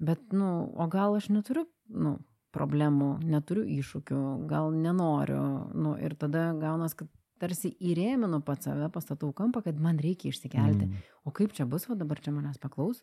[0.00, 2.16] Bet, nu, o gal aš neturiu, nu,
[2.56, 5.42] problemų, neturiu iššūkių, gal nenoriu,
[5.76, 7.12] nu, ir tada gaunas, kad
[7.42, 10.88] tarsi įrėminu pat save, pastatau kampą, kad man reikia išsikelti.
[10.88, 11.06] Mm.
[11.28, 13.02] O kaip čia bus, va dabar čia manęs paklaus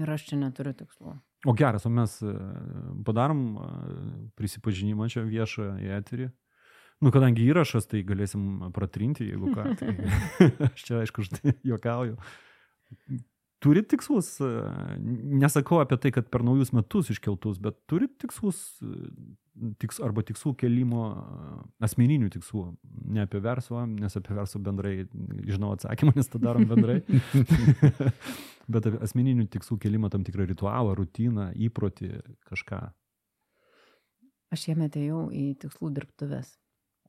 [0.00, 1.18] ir aš čia neturiu tikslų.
[1.44, 2.32] O geras, o mes e,
[3.04, 3.68] padarom e,
[4.38, 6.30] prisipažinimą čia viešą į eterį.
[7.04, 9.74] Nu, kadangi įrašas, tai galėsim pratrinti, jeigu ką.
[9.80, 9.94] Tai
[10.70, 12.16] aš čia, aišku, štai juokauju.
[13.64, 14.48] Turit tikslus, e,
[15.40, 18.90] nesakau apie tai, kad per naujus metus iškeltus, bet turit tikslus e,
[19.80, 21.54] tiks, arba tikslų kelimo, e,
[21.86, 22.64] asmeninių tikslų.
[23.16, 24.92] Ne apie verslą, nes apie verslą bendrai
[25.48, 26.98] žinau atsakymą, nes tą darom bendrai.
[28.72, 32.10] bet apie asmeninių tikslų kelimą, tam tikrą ritualą, rutiną, įprotį,
[32.50, 32.82] kažką.
[34.52, 36.52] Aš jame atėjau į tikslų dirbtuves.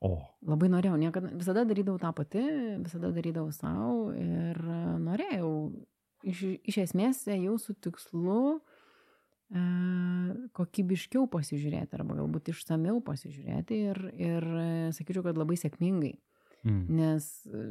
[0.04, 0.14] O.
[0.48, 2.46] Labai norėjau, niekada, visada darydavau tą pati,
[2.80, 4.56] visada darydavau savo ir
[5.04, 5.52] norėjau,
[6.26, 9.64] iš, iš esmės ėjau su tikslu e,
[10.56, 16.16] kokybiškiau pasižiūrėti arba galbūt išsameu pasižiūrėti ir, ir e, sakyčiau, kad labai sėkmingai.
[16.66, 16.82] Mm.
[16.98, 17.64] Nes e,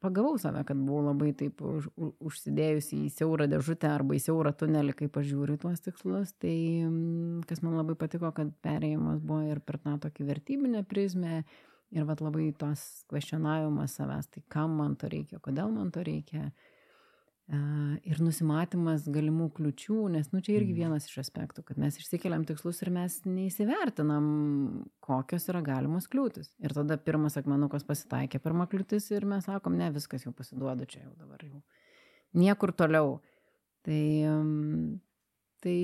[0.00, 1.90] pagavau save, kad buvau labai taip už,
[2.24, 6.32] užsidėjusi į siaurą dėžutę arba į siaurą tunelį, kai pažiūriu tuos tikslus.
[6.40, 6.56] Tai
[6.88, 11.42] mm, kas man labai patiko, kad perėjimas buvo ir per tą tokį vertybinę prizmę.
[11.94, 12.80] Ir vat labai tos
[13.12, 16.48] kvestionavimas savęs, tai kam man to reikia, kodėl man to reikia.
[16.48, 16.73] E,
[17.44, 22.78] Ir nusimatymas galimų kliučių, nes, nu, čia irgi vienas iš aspektų, kad mes išsikeliam tikslus
[22.80, 24.28] ir mes neįsivertinam,
[25.04, 26.54] kokios yra galimos kliūtis.
[26.64, 31.02] Ir tada pirmas akmenukas pasitaikė, pirma kliūtis ir mes sakom, ne, viskas jau pasiduodu čia
[31.02, 31.60] jau dabar jau.
[32.40, 33.18] Niekur toliau.
[33.84, 34.00] Tai,
[35.60, 35.78] tai,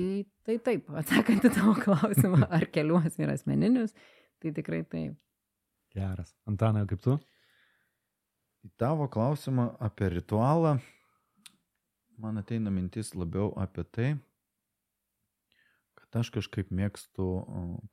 [0.47, 3.93] tai taip, atsakant į tavo klausimą, ar keliuosi ir asmeninius,
[4.41, 5.13] tai tikrai taip.
[5.93, 6.33] Geras.
[6.49, 7.19] Antanai, kaip tu?
[8.65, 10.79] Į tavo klausimą apie ritualą,
[12.21, 14.09] man ateina mintis labiau apie tai,
[15.99, 17.27] kad aš kažkaip mėgstu,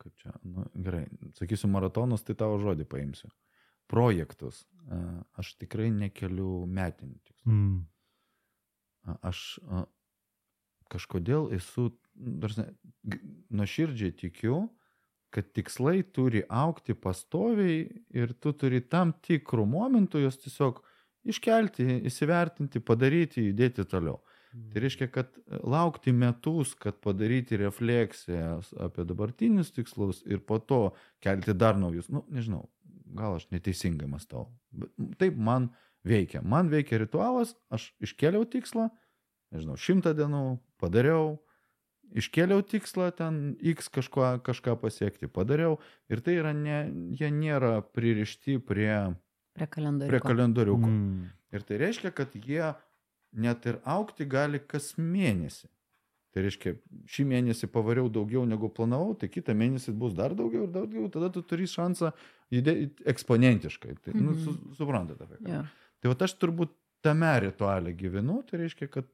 [0.03, 1.07] kaip čia, nu, gerai,
[1.39, 3.31] sakysiu maratonus, tai tavo žodį paimsiu.
[3.89, 4.67] Projektus.
[4.93, 5.01] A,
[5.41, 7.55] Aš tikrai nekeliu metinių tikslų.
[7.55, 7.79] Mm.
[9.25, 9.45] Aš
[10.93, 11.89] kažkodėl esu,
[12.19, 14.67] nuo širdžiai tikiu,
[15.33, 17.83] kad tikslai turi aukti pastoviai
[18.17, 20.81] ir tu turi tam tikrų momentų juos tiesiog
[21.27, 24.21] iškelti, įsivertinti, padaryti, judėti toliau.
[24.73, 30.81] Tai reiškia, kad laukti metus, kad padaryti refleksijas apie dabartinius tikslus ir po to
[31.23, 32.65] kelti dar naujus, nu, nežinau,
[33.19, 34.49] gal aš neteisingai mastau.
[34.73, 35.69] Bet taip man
[36.09, 36.41] veikia.
[36.43, 38.89] Man veikia ritualas, aš iškėliau tikslą,
[39.55, 40.43] nežinau, šimtą dienų,
[40.81, 41.37] padariau,
[42.17, 45.79] iškėliau tikslą ten X kažko, kažką pasiekti, padariau
[46.09, 46.87] ir tai yra ne,
[47.19, 49.13] jie nėra pririšti prie,
[49.59, 50.13] Prie kalendoriuko.
[50.15, 50.87] prie kalendoriuko.
[50.93, 51.27] Mm.
[51.53, 52.75] Ir tai reiškia, kad jie
[53.33, 55.69] net ir aukti gali kas mėnesį.
[56.35, 56.75] Tai reiškia,
[57.09, 61.31] šį mėnesį pavariau daugiau negu planavau, tai kitą mėnesį bus dar daugiau ir daugiau, tada
[61.33, 62.13] tu turi šansą
[62.53, 63.95] judėti eksponentiškai.
[64.05, 64.25] Tai, mm -hmm.
[64.25, 64.45] nu, Mhm.
[64.45, 65.49] su, suprantate apie ką.
[65.55, 65.63] Jo.
[66.01, 66.71] Tai va aš turbūt
[67.03, 69.07] tame rituale gyvenu, tai reiškia, kad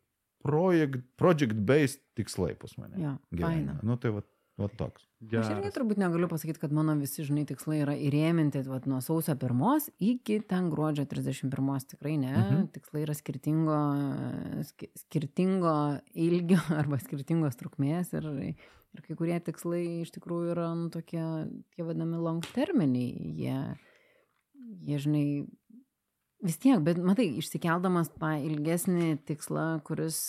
[0.42, 2.96] project, project-based tikslai pas mane.
[3.00, 3.78] Jo, gyvenime.
[3.82, 4.22] Nu tai va,
[4.60, 5.06] va toks.
[5.24, 9.34] Aš irgi turbūt negaliu pasakyti, kad mano visi, žinai, tikslai yra įrėminti vat, nuo sausio
[9.40, 11.88] pirmos iki ten gruodžio 31.
[11.94, 12.32] Tikrai ne.
[12.32, 12.44] Mhm.
[12.44, 12.68] Mhm.
[12.76, 13.80] Tikslai yra skirtingo,
[14.70, 15.74] ski, skirtingo
[16.26, 21.24] ilgio arba skirtingos trukmės ir, ir kai kurie tikslai iš tikrųjų yra nu, tokie,
[21.74, 23.34] tie vadinami long terminiai.
[23.40, 23.58] Jie,
[24.84, 25.26] jie, žinai,
[26.44, 30.28] vis tiek, bet matai, išsikeldamas tą ilgesnį tikslą, kuris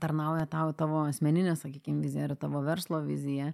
[0.00, 3.52] tarnauja tau tavo asmeninė, sakykime, vizija ar tavo verslo vizija,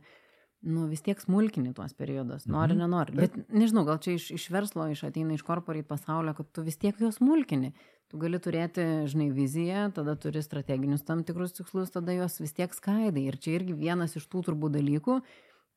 [0.67, 2.79] nu vis tiek smulkini tuos periodus, nori, Mhm.
[2.81, 3.15] nenori.
[3.15, 6.77] Bet nežinau, gal čia iš, iš verslo, iš ateina iš korporat pasaulio, kad tu vis
[6.77, 7.73] tiek juos smulkini.
[8.09, 12.71] Tu gali turėti, žinai, viziją, tada turi strateginius tam tikrus tikslus, tada juos vis tiek
[12.73, 13.27] skaidai.
[13.27, 15.21] Ir čia irgi vienas iš tų turbūt dalykų,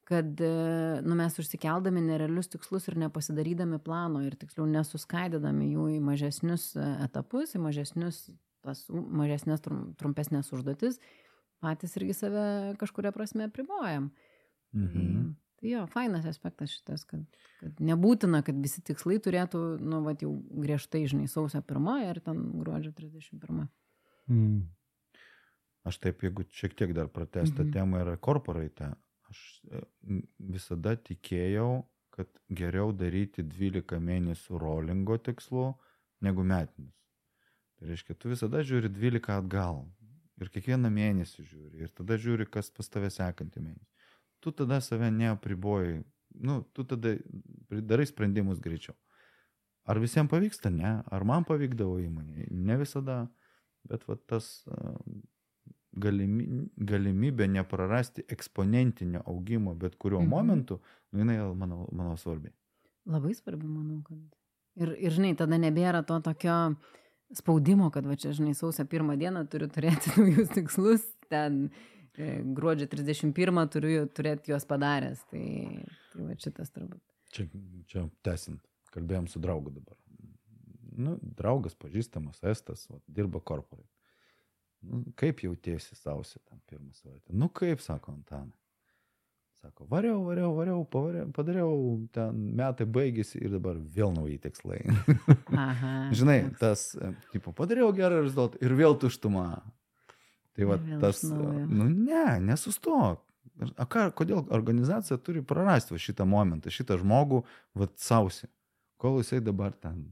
[0.06, 6.00] kad e, nu, mes užsikeldami nerealius tikslus ir nepasidarydami plano ir tiksliau nesuskaidydami jų į
[6.02, 8.30] mažesnius e, etapus, į mažesnius,
[8.65, 11.00] tas mažesnės, trum- trumpesnės užduotis,
[11.63, 12.45] patys irgi save
[12.82, 14.12] kažkuria prasme pribojam.
[14.76, 15.36] Mhm.
[15.60, 17.26] Tai jo, fainas aspektas šitas, kad,
[17.60, 22.38] kad nebūtina, kad visi tikslai turėtų, nu, va, jau griežtai, žinai, sausio pirmą ir ten
[22.62, 23.65] gruodžio 31.
[24.32, 24.62] Mm.
[25.89, 27.72] Aš taip, jeigu šiek tiek dar pratestą Mhm.
[27.76, 28.93] temą yra korporate,
[29.30, 29.41] aš
[29.72, 29.82] e,
[30.39, 31.84] visada tikėjau,
[32.15, 35.74] kad geriau daryti 12 mėnesių rolingo tikslu
[36.22, 36.95] negu metinis.
[37.80, 39.86] Tai reiškia, tu visada žiūri 12 atgal
[40.39, 43.88] ir kiekvieną mėnesį žiūri ir tada žiūri, kas pas tave sekantį mėnesį.
[44.44, 46.02] Tu tada save neapriboji,
[46.44, 47.15] nu, tu tada
[47.72, 48.96] darai sprendimus greičiau.
[49.89, 50.70] Ar visiems pavyksta?
[50.72, 51.00] Ne.
[51.12, 52.48] Ar man pavykdavo įmonėje?
[52.52, 53.24] Ne visada.
[53.88, 54.94] Bet va tas a,
[56.00, 60.30] galimi, galimybė neprarasti eksponentinio augimo bet kuriuo Mhm.
[60.30, 60.80] momentu,
[61.12, 62.52] nu, jinai, manau, manau svarbi.
[63.06, 64.20] Labai svarbi, manau, kad.
[64.76, 66.76] Ir, ir, žinai, tada nebėra to tokio
[67.36, 71.68] spaudimo, kad va čia, žinai, sausio pirmą dieną turiu turėti naujus tikslus, ten
[72.18, 75.24] e, gruodžio 31 turiu turėti juos padaręs.
[75.32, 75.46] Tai,
[76.13, 77.02] tai va šitas turbūt.
[77.36, 77.46] Čia,
[77.89, 78.62] čia tęsint,
[78.96, 79.98] kalbėjom su draugu dabar.
[81.00, 83.86] Nu, draugas, pažįstamas, estas, va, dirba korporai.
[84.82, 87.36] Nu, kaip jautiesi sausio tam pirmą savaitę?
[87.36, 88.59] Nu kaip, sako Antanai.
[89.60, 91.72] Sako, variau, variau, variau, pavariau, padariau,
[92.15, 94.78] ten metai baigėsi ir dabar vėl nauji tikslai.
[95.52, 95.89] Aha.
[96.19, 96.60] Žinai, toks.
[96.62, 99.50] tas, e, tipo, padariau gerą rezultatą ir vėl tuštuma.
[100.56, 101.65] Tai va, tas, naujo.
[101.67, 103.19] nu ne, nesustok.
[103.76, 107.41] A ką, kodėl organizacija turi prarasti va, šitą momentą, šitą žmogų,
[107.76, 108.48] va, sausi,
[109.00, 110.06] kol jisai dabar ten.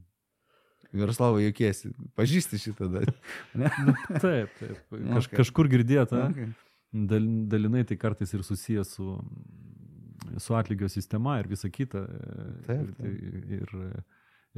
[0.92, 3.08] Jaroslavai jokiesi, pažįsti šitą dar.
[3.58, 3.72] Ne?
[4.20, 4.76] Taip, taip.
[4.92, 5.36] Kaž, Okay.
[5.40, 6.28] kažkur girdėta.
[6.32, 6.52] Okay.
[6.92, 9.16] Dal, dalinai tai kartais ir susijęs su,
[10.38, 12.04] su atlygio sistema ir visa kita.
[12.66, 13.74] Taip, ir, ir,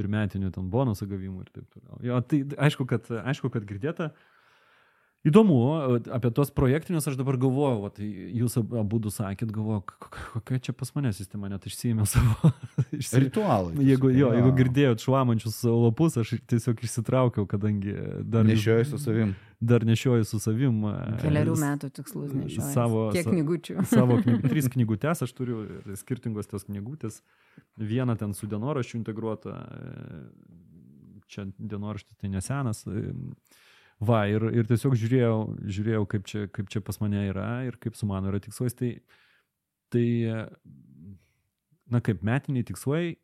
[0.01, 2.01] ir metinių ten bonusų gavimų ir taip toliau.
[2.07, 4.13] Jo, tai aišku, kad, aišku, kad girdėta.
[5.21, 5.57] Įdomu,
[6.17, 11.11] apie tos projektinius aš dabar galvoju, vat, jūs abu sakėt, galvoju, kokia čia pas mane
[11.13, 12.51] sistema, net išsijėmiau savo.
[12.97, 13.21] išsi...
[13.27, 13.75] Ritualai.
[13.85, 17.93] Jeigu, jo, jeigu girdėjot šlamančius lapus, aš tiesiog išsitraukiau, kadangi
[18.25, 18.49] dar...
[18.49, 19.37] Nešioju su savim.
[19.61, 20.81] Dar nešioju su savim.
[21.21, 22.73] Keliarių metų tikslus nešioju.
[22.73, 23.83] Savo, Kiek knygučių?
[23.93, 25.67] Savo knyg, trys knygutės aš turiu,
[26.01, 27.21] skirtingos tos knygutės.
[27.77, 29.61] Viena ten su dienoraščiu integruota,
[31.29, 32.87] čia dienoraštis tai nesenas.
[34.01, 35.35] Va, ir, ir tiesiog žiūrėjau,
[35.69, 38.73] žiūrėjau kaip, čia, kaip čia pas mane yra ir kaip su mano yra tikslais.
[38.79, 38.95] Tai,
[39.93, 40.07] tai,
[41.93, 43.19] na, kaip metiniai tikslai,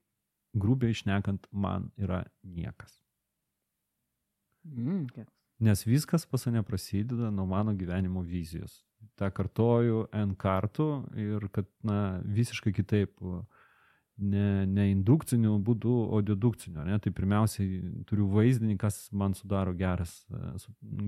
[0.57, 2.99] grubiai išnekant, man yra niekas.
[4.67, 5.07] Mm,
[5.65, 8.83] Nes viskas pas mane prasideda nuo mano gyvenimo vizijos.
[9.17, 13.41] Ta kartoju N kartų ir kad, na, visiškai kitaip uh,
[14.17, 16.85] ne, ne indukciniu būdu, o dedukciniu.
[16.87, 16.99] Ne?
[17.03, 20.55] Tai pirmiausiai turiu vaizdinį, kas man sudaro geras e,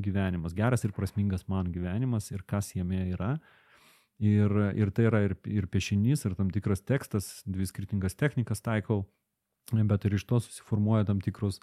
[0.04, 3.36] gyvenimas, geras ir prasmingas man gyvenimas ir kas jame yra.
[4.18, 9.04] Ir, ir tai yra ir, ir piešinys, ir tam tikras tekstas, dvi skirtingas technikas taikau,
[9.70, 11.60] bet ir iš to susiformuoja tam, tikrus,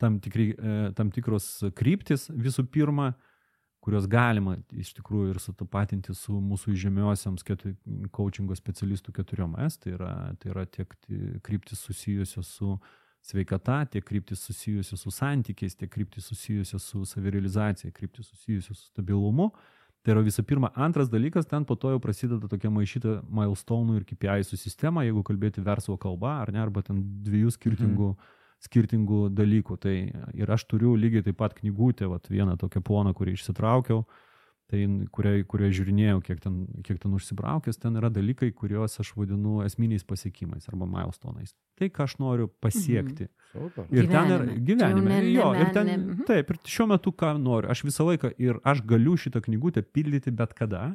[0.00, 3.12] tam, tikri, e, tam tikros kryptis visų pirma,
[3.88, 7.44] kuriuos galima iš tikrųjų ir sutapatinti su mūsų žemiosiams
[8.12, 10.92] coachingo specialistų keturiom S, tai yra, tai yra tiek
[11.46, 12.74] kryptis susijusios su
[13.24, 19.48] sveikata, tiek kryptis susijusios su santykiais, tiek kryptis susijusios su savirealizacija, kryptis susijusios su stabilumu.
[20.04, 20.68] Tai yra visų pirma.
[20.76, 25.64] Antras dalykas, ten po to jau prasideda tokia maišyta milestone ir KPI sistema, jeigu kalbėti
[25.64, 29.76] verslo kalba, ar ne, arba ten dviejų skirtingų mhm skirtingų dalykų.
[29.82, 29.96] Tai
[30.34, 34.04] ir aš turiu lygiai taip pat knygutę, vat, vieną tokią ploną, kurį išsitraukiau,
[34.68, 34.82] tai
[35.14, 40.04] kurioje kurio žiūrinėjau, kiek ten, kiek ten užsibraukęs, ten yra dalykai, kuriuos aš vadinu esminiais
[40.04, 41.54] pasiekimais arba milestonais.
[41.78, 43.30] Tai, ką aš noriu pasiekti.
[43.54, 43.86] Mhm.
[43.88, 44.12] Ir Gyvenime.
[44.12, 45.08] ten yra gyvenime.
[45.08, 46.26] Ne, ne, jo, ir ne, ten, ne, mhm.
[46.28, 47.70] taip, ir šiuo metu ką noriu.
[47.72, 50.90] Aš visą laiką ir aš galiu šitą knygutę pildyti bet kada.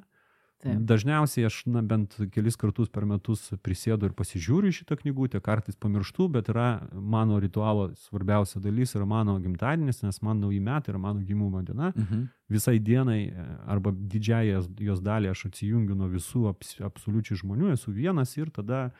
[0.63, 0.79] Taip.
[0.87, 6.29] Dažniausiai aš, na, bent kelis kartus per metus prisėdu ir pasižiūriu šitą knygutę, kartais pamirštu,
[6.31, 11.19] bet yra mano ritualo svarbiausia dalis yra mano gimtadienis, nes man nauji metai yra mano
[11.27, 11.91] gimimo diena.
[11.97, 12.29] Mhm.
[12.53, 13.33] Visai dienai
[13.67, 18.91] arba didžiąją jos- dalį aš atsijungiu nuo visų abs, absoliučiai žmonių, esu vienas ir tada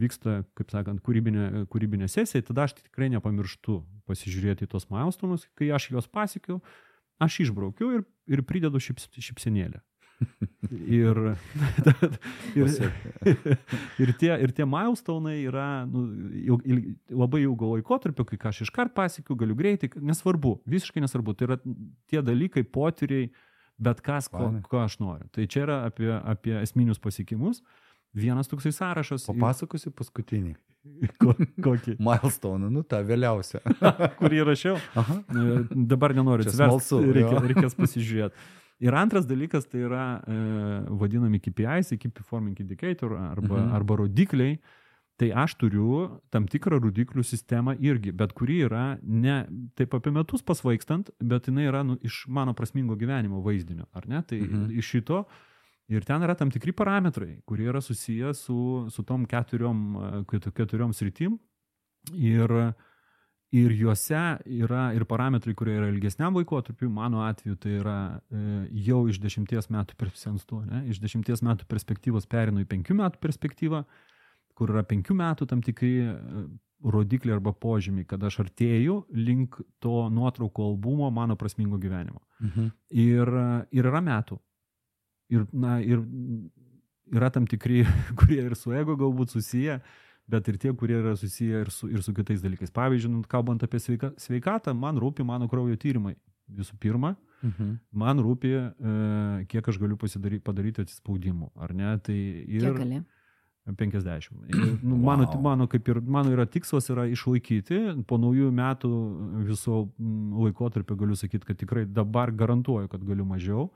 [0.00, 5.70] vyksta, kaip sakant, kūrybinė, kūrybinė sesija, tada aš tikrai nepamirštu pasižiūrėti į tos milestonus, kai
[5.70, 6.58] aš juos pasiekiu,
[7.22, 9.78] aš išbraukiu ir, ir pridedu šyps, šypsenėlę.
[10.70, 11.18] Ir,
[12.58, 12.70] ir,
[14.02, 18.64] ir, tie, ir tie milestonai yra nu, il, il, labai ilgo laikotarpio, kai ką aš
[18.66, 21.36] iškart pasiekiu, galiu greitai, nesvarbu, visiškai nesvarbu.
[21.36, 21.58] Tai yra
[22.10, 23.30] tie dalykai, potyriai,
[23.82, 25.28] bet kas, ko, ko aš noriu.
[25.34, 27.62] Tai čia yra apie, apie esminius pasiekimus.
[28.14, 29.26] Vienas toksai sąrašas.
[29.26, 30.54] Papasakosiu paskutinį.
[31.20, 31.32] Ko,
[31.64, 31.96] kokį?
[32.02, 33.62] Milestone, nu tą vėliausią.
[34.18, 34.76] Kurį rašiau.
[35.00, 35.16] Aha.
[35.32, 35.56] E,
[35.90, 37.32] Dabar nenoriu atsiversti, jo.
[37.48, 38.44] reikės pasižiūrėti.
[38.80, 40.34] Ir antras dalykas tai yra e,
[40.90, 43.72] vadinami KPIs, Key Performing Indicator arba, Mhm.
[43.74, 44.58] arba rodikliai.
[45.16, 50.42] Tai aš turiu tam tikrą rodiklių sistemą irgi, bet kuri yra ne taip apie metus
[50.42, 54.22] pasvaikstant, bet jinai yra nu, iš mano prasmingo gyvenimo vaizdinio, ar ne?
[54.22, 54.70] Tai Mhm.
[54.76, 55.24] iš šito
[55.88, 60.50] ir ten yra tam tikri parametrai, kurie yra susiję su, su tom keturiom, e, ket-
[60.52, 61.38] keturiom sritim.
[62.12, 62.74] Ir,
[63.52, 68.42] ir juose yra ir parametrai, kurie yra ilgesniam laikotarpiu, mano atveju tai yra e,
[68.88, 73.84] jau iš dešimties metų perspektyvos, iš dešimties metų perspektyvos perinu į penkių metų perspektyvą,
[74.54, 76.16] kur yra penkių metų tam tikri e,
[76.84, 82.20] rodikliai arba požymiai, kad aš artėju link to nuotraukų albumo mano prasmingo gyvenimo.
[82.42, 82.72] Mhm.
[82.90, 83.32] Ir,
[83.72, 84.40] ir yra metų.
[85.32, 86.02] Ir, na, ir
[87.14, 87.84] yra tam tikri,
[88.20, 89.80] kurie ir su ego galbūt susiję,
[90.28, 92.70] bet ir tie, kurie yra susiję ir su, ir su kitais dalykais.
[92.72, 96.16] Pavyzdžiui, nu, kalbant apie sveika, sveikatą, man rūpi mano kraujo tyrimai.
[96.50, 97.78] Visų pirma, Mhm.
[97.92, 101.98] man rūpi, e, kiek aš galiu padaryti atsispaudimų, ar ne?
[101.98, 103.02] Tai ir Kiek gali?
[103.66, 104.30] 50.
[104.48, 105.40] Ir, nu, mano, Wow.
[105.40, 108.04] mano, kaip ir, mano yra tikslas yra išlaikyti.
[108.06, 108.90] Po naujų metų
[109.48, 113.70] viso mm, laikotarpio galiu sakyti, kad tikrai dabar garantuoju, kad galiu mažiau.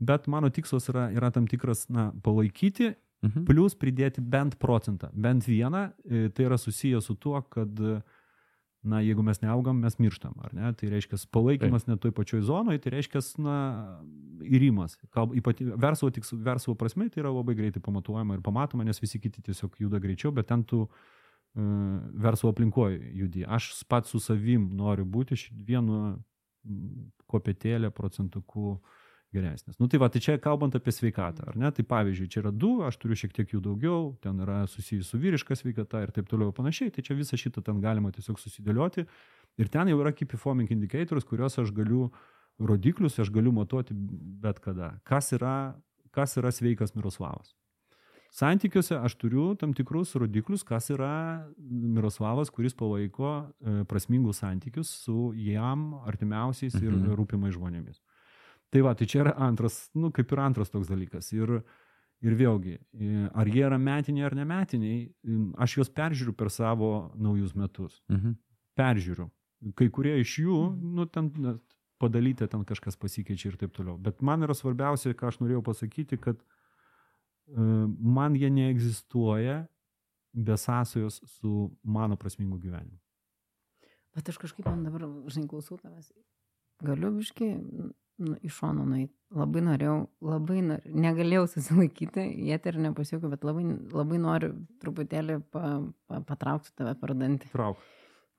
[0.00, 2.94] Bet mano tikslas yra, yra tam tikras, na, palaikyti,
[3.24, 3.46] Mhm.
[3.48, 5.90] plus pridėti bent procentą, bent vieną.
[6.04, 7.80] E, Tai yra susijęs su tuo, kad,
[8.82, 10.72] na, jeigu mes neaugam, mes mirštam, ar ne?
[10.76, 13.56] Tai reiškia, palaikymas net toj pačioj zonoje, tai reiškia, na,
[14.44, 14.98] įrimas.
[15.74, 19.80] Verslo, tiks, verslo prasme tai yra labai greitai pamatuojama ir pamatoma, nes visi kiti tiesiog
[19.80, 21.16] juda greičiau, bet ten tu uh,
[22.12, 23.44] verslo aplinkoje judi.
[23.48, 26.18] Aš pats su savim noriu būti vienu
[26.64, 28.76] mm, kopetėlė procentuku
[29.34, 29.78] geresnės.
[29.80, 31.70] Nu tai va, tai čia kalbant apie sveikatą, ar ne?
[31.74, 35.18] Tai pavyzdžiui, čia yra du, aš turiu šiek tiek jų daugiau, ten yra susijęs su
[35.18, 39.06] vyriška sveikata ir taip toliau panašiai, tai čia visą šitą ten galima tiesiog susidėlioti.
[39.58, 42.10] Ir ten jau yra key performing indicators, kuriuos aš galiu,
[42.58, 44.94] rodiklius aš galiu matuoti bet kada.
[45.04, 45.76] Kas yra,
[46.12, 47.54] kas yra sveikas Miroslavas?
[48.36, 53.30] Santykiuose aš turiu tam tikrus rodiklius, kas yra Miroslavas, kuris palaiko
[53.64, 57.14] e, prasmingus santykius su jam artimiausiais ir Mhm.
[57.16, 58.00] rūpimais žmonėmis.
[58.76, 61.30] Tai va, tai čia yra antras, nu, kaip ir antras toks dalykas.
[61.32, 61.62] Ir,
[62.20, 62.74] ir vėlgi,
[63.32, 64.98] ar jie yra metiniai ar nemetiniai,
[65.64, 68.02] aš juos peržiūriu per savo naujus metus.
[68.12, 68.36] Mhm.
[68.76, 69.30] Peržiūriu.
[69.80, 71.54] Kai kurie iš jų, nu, ten na,
[71.96, 73.96] padalyta, ten kažkas pasikeičia ir taip toliau.
[73.96, 79.62] Bet man yra svarbiausia, ką aš norėjau pasakyti, kad e, man jie neegzistuoja
[80.36, 83.00] be sąsajos su mano prasmingu gyvenimu.
[84.12, 86.12] Bet aš kažkaip man dabar, žinai, klausau tavęs.
[86.84, 87.54] Galiu biški
[88.22, 89.12] nu, iš šono nueiti.
[89.36, 94.52] Labai norėjau, labai norėjau, negalėjau susilaikyti, jie ir nepasiekau, bet labai, labai noriu
[94.82, 97.50] truputėlį pa, pa, patraukti tave per dantį.
[97.52, 97.82] Trauk.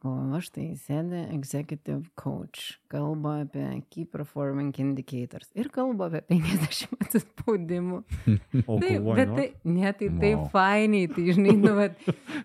[0.06, 7.02] O aš tai sėdė executive coach, kalba apie key performing indicators ir kalba apie 50
[7.02, 8.04] atsispaudimų.
[8.70, 11.98] O galvoju, bet tai, ne, tai taip fainiai, tai žinai, nu, bet,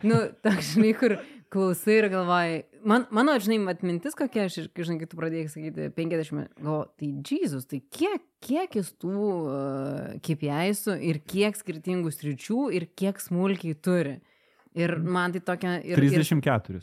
[0.07, 1.17] nu, toks, žinai, kur
[1.53, 5.89] klausai ir galvoji, man, mano, žinai, mat mintis kokia, aš, žinai, kai tu pradėjai sakyti
[5.99, 12.65] 50, galvoju, tai Jėzus, tai kiek, kiek jis tų uh, KPI'sų ir kiek skirtingų sričių
[12.79, 14.17] ir kiek smulkiai turi.
[14.79, 15.77] Ir man tai tokia...
[15.85, 16.81] Ir, 34.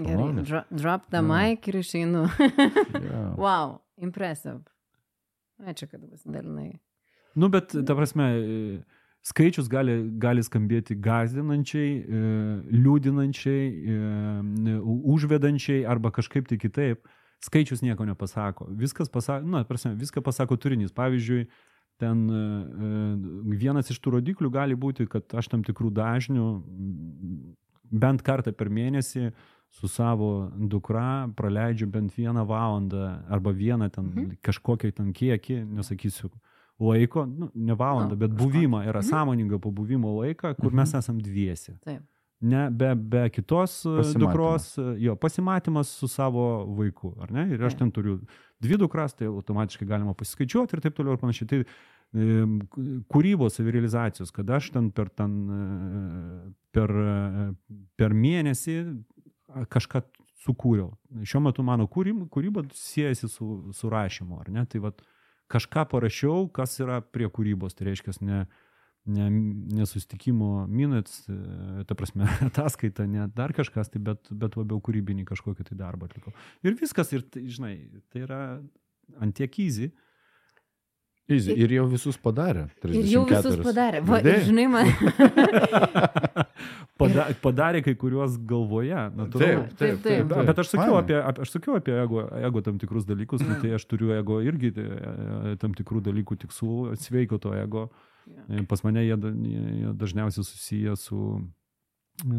[0.00, 1.26] Ir, gerai, dro, drop the Jo.
[1.28, 2.24] mic ir išeinu.
[2.96, 3.24] Jo.
[3.44, 4.62] wow, impressive.
[5.60, 6.70] Ačiū, kad pasidalinai.
[7.36, 8.24] Nu, bet, ta prasme,
[9.22, 12.22] skaičius gali, gali skambėti gazdinančiai, e,
[12.74, 14.76] liūdinančiai, e,
[15.14, 17.06] užvedančiai arba kažkaip tai kitaip.
[17.42, 18.68] Skaičius nieko nepasako.
[18.78, 20.92] Viskas pasako, na, prasme, viską pasako turinys.
[20.94, 21.46] Pavyzdžiui,
[21.98, 26.46] ten e, e, vienas iš tų rodiklių gali būti, kad aš tam tikrų dažnių
[27.92, 29.32] bent kartą per mėnesį
[29.72, 34.36] su savo dukra praleidžiu bent vieną valandą arba vieną ten Mhm.
[34.42, 36.30] kažkokį ten kiekį, nesakysiu
[36.82, 39.08] laiko, nu, ne valandą, Nu, bet buvimą, yra Mhm.
[39.10, 41.78] sąmoningo pabuvimo laiką, kur mes esam dviesi.
[41.84, 42.02] Taip.
[42.42, 47.44] Ne, be, be kitos e, dukros, e, jo, pasimatymas su savo vaiku, ar ne?
[47.54, 47.78] Ir aš Taip.
[47.78, 48.16] ten turiu
[48.60, 51.48] dvi dukras, tai automatiškai galima pasiskaičiuoti ir taip toliau ir panašiai.
[51.48, 51.60] Tai
[52.14, 52.58] em,
[53.08, 57.54] kūrybos savirealizacijos, kad aš ten per, ten, e, per, e,
[57.96, 58.76] per mėnesį
[59.70, 60.02] kažką
[60.42, 60.90] sukūriau.
[61.22, 64.64] Šiuo metu mano kūryba, kūryba siejasi su, su rašymu, ar ne?
[64.66, 65.02] Tai vat,
[65.52, 68.44] kažką parašiau, kas yra prie kūrybos, tai reiškia ne,
[69.04, 69.28] ne,
[69.78, 75.26] ne sustikimo minutes, e, ta prasme, ataskaita, ne dar kažkas, tai bet, bet labiau kūrybinį
[75.28, 76.34] kažkokį tai darbą atlikau.
[76.64, 77.74] Ir viskas, ir tai, žinai,
[78.12, 78.40] tai yra
[79.22, 79.92] antiek easy.
[81.30, 81.54] Easy.
[81.54, 82.64] Ir jau visus padarė.
[82.84, 83.62] Ir jau visus 34.
[83.68, 84.00] padarė.
[84.08, 84.88] Va, ir žinai, man.
[87.02, 88.98] Pada, padarė kai kuriuos galvoje.
[89.16, 89.62] natūralu.
[89.70, 90.26] Taip, taip, taip.
[90.30, 93.70] Bet, bet aš sakiau, apie, aš sakiau apie ego, ego tam tikrus dalykus, nu, tai
[93.78, 94.84] aš turiu ego irgi e,
[95.62, 97.82] tam tikrų dalykų tikslų, sveiko to ego.
[98.50, 101.18] E, Pas mane jie, jie dažniausiai susiję su,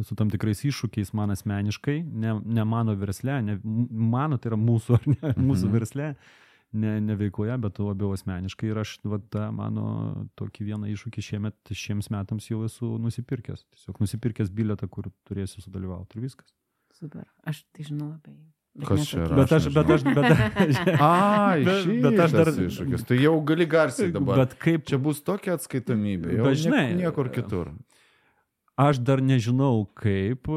[0.07, 4.89] su tam tikrais iššūkiais man asmeniškai, ne, ne mano versle, ne mano, tai yra mūsų,
[4.99, 5.75] ar ne, mūsų Mhm.
[5.79, 6.07] versle,
[6.73, 8.69] ne, ne veikloje, bet labiau asmeniškai.
[8.71, 9.85] Ir aš va, tą mano
[10.39, 13.65] tokį vieną iššūkį šiemet, šiems metams jau esu nusipirkęs.
[13.75, 16.49] Tiesiog nusipirkęs bilietą, kur turėsiu sudalyvauti ir viskas.
[16.97, 17.25] Super.
[17.49, 18.43] Aš tai žinau apie jį.
[18.73, 19.35] Bet Kas čia yra?
[19.37, 23.03] Bet aš, Aš bet aš, bet, Ai, Bet- bet, bet aš dar- iššūkis.
[23.05, 24.39] Tai jau gali garsiai dabar.
[24.43, 26.31] Bet, kaip Čia bus tokia atskaitomybė.
[26.39, 27.69] Jau Bet žinai, nie- niekur kitur.
[28.75, 30.47] Aš dar nežinau, kaip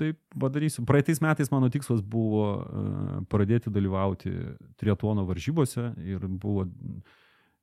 [0.00, 0.86] taip padarysiu.
[0.88, 2.84] Praeitais metais mano tikslas buvo e,
[3.28, 4.32] pradėti dalyvauti
[4.80, 6.64] triatlono varžybose ir buvo,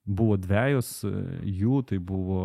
[0.06, 1.12] buvo dviejos e,
[1.58, 2.44] jų, tai buvo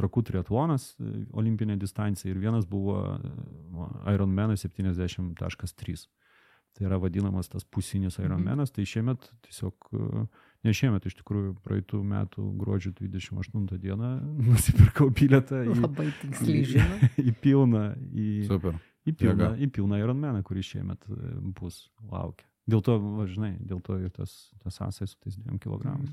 [0.00, 3.02] trakų triatlonas, e, olimpinė distancija ir vienas buvo
[4.08, 6.08] Ironman 70.3.
[6.72, 10.24] Tai yra vadinamas tas pusinis Ironmanas, tai šiemet tiesiog, e,
[10.66, 14.12] ne šiemet, iš tikrųjų praeitų metų gruodžio 28 dieną
[14.48, 17.10] nusipirkau bilietą į, Labai tiksliai žinau.
[17.28, 18.78] į pilną, į, Super.
[19.06, 19.52] į pilną, Jėga.
[19.58, 22.46] į pilną Ironmaną, kuris šiemet e, bus laukia.
[22.70, 26.12] Dėl to, va, žinai, dėl to ir tas, tas sąsai su tais dviem kilogramais.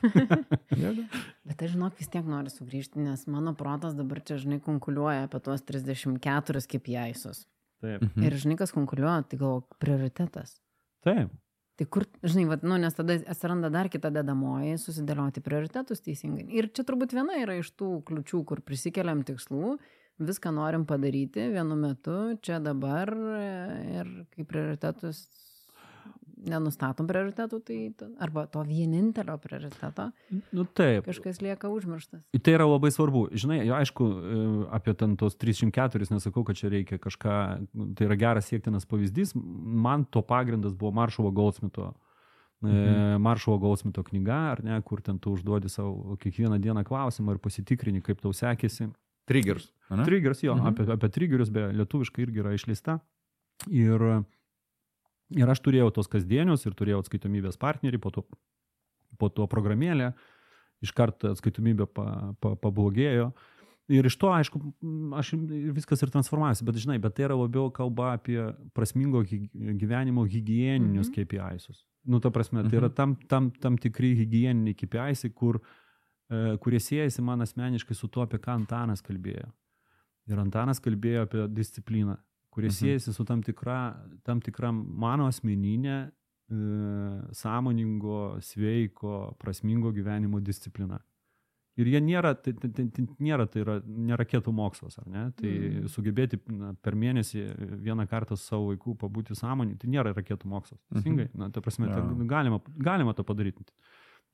[0.80, 1.04] Jėga.
[1.48, 5.40] Bet aš žinok, vis tiek noriu sugrįžti, nes mano protas dabar čia, žinai, konkuliuoja apie
[5.44, 7.46] tuos 34 KPI'sus.
[7.80, 8.04] Taip.
[8.04, 8.24] Mhm.
[8.28, 10.58] Ir žinai, kas konkuliuoja, tai gal prioritetas.
[11.04, 11.32] Taip.
[11.80, 16.42] Tai kur, žinai, vat, nu, nes tada atsiranda dar kita dedamoji, susidėlioti prioritetus teisingai.
[16.52, 19.78] Ir čia turbūt viena yra iš tų kliučių, kur prisikeliam tikslų,
[20.20, 23.08] viską norim padaryti vienu metu, čia dabar
[23.80, 25.22] ir kaip prioritetus.
[26.44, 30.12] Nenustatom prioritetų, tai ta- arba to vienintelio prioriteto
[30.52, 31.04] Nu taip.
[31.06, 32.22] kažkas lieka užmirštas.
[32.42, 33.28] Tai yra labai svarbu.
[33.32, 38.06] Žinai, jo, aišku, e, apie ten tos 304 nesakau, kad čia reikia kažką, nu, tai
[38.06, 39.34] yra geras siektinas pavyzdys.
[39.34, 41.94] Man to pagrindas buvo Maršovo Goldsmito.
[42.62, 43.20] Mhm.
[43.22, 48.02] Maršovo Goldsmito knyga, ar ne, kur ten tu užduodi savo kiekvieną dieną klausimą ir pasitikrini,
[48.02, 48.90] kaip tau sekėsi.
[49.26, 49.70] Triggers.
[49.90, 50.04] ane?
[50.04, 50.66] Triggers, jo, Mhm.
[50.66, 50.68] mhm.
[50.74, 53.00] apie, apie triggerius, be lietuviškai irgi yra išleista.
[53.70, 54.24] Ir,
[55.36, 58.24] ir aš turėjau tos kasdienius ir turėjau atskaitomybės partnerį, po to,
[59.20, 60.12] po to programėlę,
[60.84, 63.30] iš karto atskaitomybė pa, pa, pablogėjo.
[63.90, 64.60] Ir iš to, aišku,
[65.18, 65.32] aš
[65.74, 68.38] viskas ir transformavosi, bet žinai, bet tai yra labiau kalba apie
[68.76, 71.16] prasmingo gyvenimo hygieninius Mhm.
[71.16, 71.26] mhm.
[71.26, 71.84] KPI'sus.
[72.06, 75.60] Nu, ta prasme, tai yra tam, tam, tam tikri hygieniniai KPI'sai, kur,
[76.30, 79.50] e, kurie siejasi man asmeniškai su tuo, apie ką Antanas kalbėjo.
[80.30, 82.16] Ir Antanas kalbėjo apie discipliną,
[82.50, 82.74] kurie Mhm.
[82.74, 82.78] mhm.
[82.84, 83.78] siejasi su tam tikra,
[84.24, 86.10] tam tikra mano asmeninė,
[86.50, 86.54] e,
[87.32, 90.98] sąmoningo, sveiko, prasmingo gyvenimo disciplina.
[91.78, 95.22] Ir jie nėra, tai, tai, tai, tai nėra, tai yra ne raketų mokslas, ar ne?
[95.38, 95.78] Tai Mhm.
[95.84, 95.88] mm.
[95.88, 97.44] sugebėti na, per mėnesį
[97.86, 100.80] vieną kartą su savo vaiku pabūti sąmonį, tai nėra raketų mokslas.
[100.92, 101.94] Teisingai, na, ta prasme, Jo.
[101.94, 103.64] tai galima, galima to padaryti.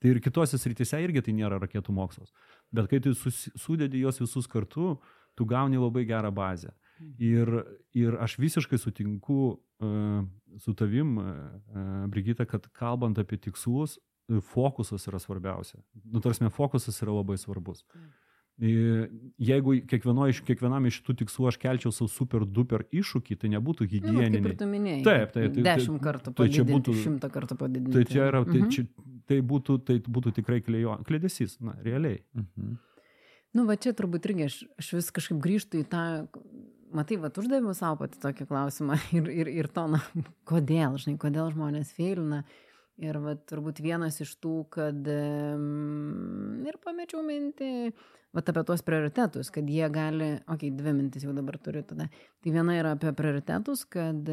[0.00, 2.32] Tai ir kitose srityse irgi tai nėra raketų mokslas.
[2.72, 4.98] Bet kai tu susi- sudedi juos visus kartu,
[5.36, 6.72] tu gauni labai gerą bazę.
[7.18, 7.50] Ir,
[7.92, 9.38] ir aš visiškai sutinku
[9.80, 10.24] uh,
[10.58, 13.98] su tavim, uh, Brigita, kad kalbant apie tikslus,
[14.42, 15.78] fokusas yra svarbiausia.
[16.04, 17.84] Nu, tarsi, fokusas yra labai svarbus.
[18.58, 19.04] I-
[19.36, 23.84] Jeigu kiekvieno iš, kiekvienam iš šitų tikslų aš kelčiau savo super duper iššūkį, tai nebūtų
[23.84, 24.56] Nu, hygieniniai.
[24.56, 25.02] tu minėjai.
[25.04, 27.92] Taip, taip, tai- tai- Dešimt kartų tai padidinti, būtų- šimtą kartų padidinti.
[27.92, 28.70] Tai čia yra, tai, Mhm.
[28.72, 28.86] čia,
[29.26, 32.22] tai, būtų, tai būtų tikrai klėjo, klėdesys, na, realiai.
[32.34, 32.78] Mhm.
[33.54, 36.28] Nu, va čia turbūt irgi aš, aš vis kažkaip grįžtu į tą,
[36.94, 40.00] matai, va, uždaviau savo pati tokį klausimą ir, ir, ir toną,
[40.48, 42.44] kodėl, žinai, kodėl žmonės feilina.
[42.96, 47.72] Ir va, turbūt vienas iš tų, kad ir pamečiau mintį,
[48.32, 52.08] va, apie tuos prioritetus, kad jie gali, okei, okay, dvi mintis jau dabar turiu tada.
[52.40, 54.32] Tai viena yra apie prioritetus, kad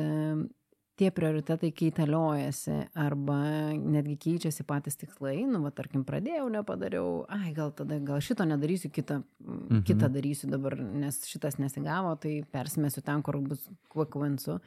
[0.99, 3.37] tie prioritetai keitaliojasi arba
[3.73, 8.91] netgi keičiasi patys tikslai, nu, va, tarkim, pradėjau, nepadariau, ai, gal tada, gal šito nedarysiu,
[8.93, 9.83] kitą, mhm.
[9.89, 14.59] Kitą darysiu dabar, nes šitas nesigavo, tai persimesiu ten, kur bus kvakvansu.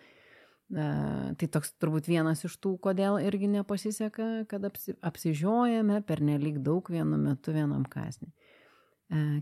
[0.66, 6.59] Uh, tai toks turbūt vienas iš tų, kodėl irgi nepasiseka, kad apsi, apsižiojame per nelik
[6.59, 8.33] daug vienu metu vienam kasnį.
[8.33, 8.45] Uh,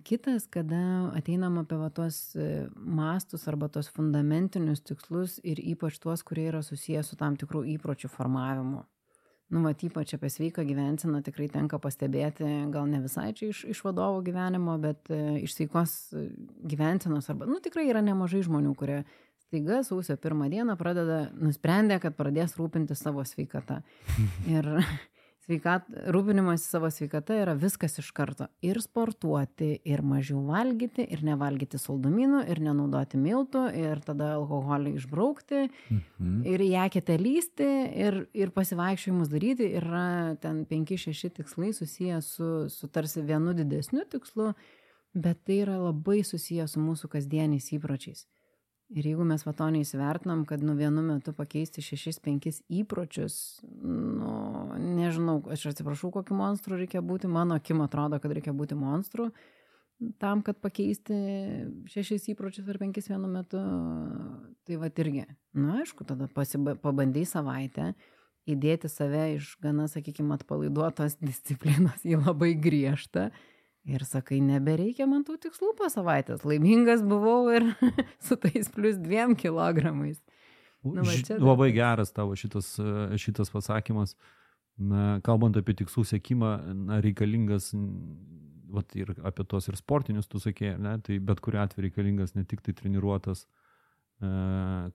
[0.04, 6.22] kitas, kada ateinam apie va, tuos e, mastus arba tuos fundamentinius tikslus ir ypač tuos,
[6.22, 8.82] kurie yra susijęs su tam tikrų įpročių formavimu.
[9.54, 12.44] Nu, va, ypač apie sveiką gyvenseną tikrai tenka pastebėti,
[12.74, 16.26] gal ne visai čia iš, iš vadovo gyvenimo, bet e, iš sveikos e,
[16.68, 19.00] gyvensenos arba, nu, tikrai yra nemažai žmonių, kurie
[19.46, 23.80] staiga sausio pirmą dieną pradeda, nusprendė, kad pradės rūpinti savo sveikatą.
[24.56, 24.74] Ir
[25.44, 28.46] sveikat, rūpinimas savo sveikata yra viskas iš karto.
[28.64, 35.68] Ir sportuoti, ir mažiau valgyti, ir nevalgyti saldumynų, ir nenaudoti miltų, ir tada alkoholį išbraukti,
[35.90, 36.42] Mhm.
[36.46, 37.68] ir į eketę lysti,
[38.06, 39.70] ir, ir pasivaikščiojimus daryti.
[39.80, 44.54] Yra ten 5-6 tikslai susiję su, su tarsi vienu didesniu tikslu,
[45.14, 48.26] bet tai yra labai susiję su mūsų kasdieniais įpročiais.
[48.92, 53.36] Ir jeigu mes va to neįsivertinam, kad nu vienu metu pakeisti 6-5 įpročius,
[53.80, 54.34] nu,
[54.76, 59.30] nežinau, aš atsiprašau, kokiu monstru reikia būti, mano akim atrodo, kad reikia būti monstru,
[60.20, 61.16] tam, kad pakeisti
[61.90, 63.62] šešis įpročius ar penkis vienu metu,
[64.68, 65.24] tai va irgi.
[65.56, 67.94] Na, aišku, tada pasiba, pabandai savaitę
[68.50, 73.30] įdėti save iš gana, sakykime, atpalaiduotos disciplinos į labai griežtą.
[73.84, 76.44] Ir sakai, nebereikia man tų tikslų po savaitės.
[76.48, 77.66] Laimingas buvau ir
[78.26, 80.22] su tais plus dviem kilogramais.
[80.84, 84.14] Nu, va čia- Labai geras tavo šitas, e, šitas pasakymas.
[84.80, 86.48] Na, kalbant apie tikslų sėkimą,
[86.88, 87.68] na, reikalingas,
[88.74, 92.42] vat, ir apie tos ir sportinius, tu sakė, ne, tai bet kuriu atveju reikalingas ne
[92.48, 93.44] tik tai treniruotas
[94.24, 94.30] e,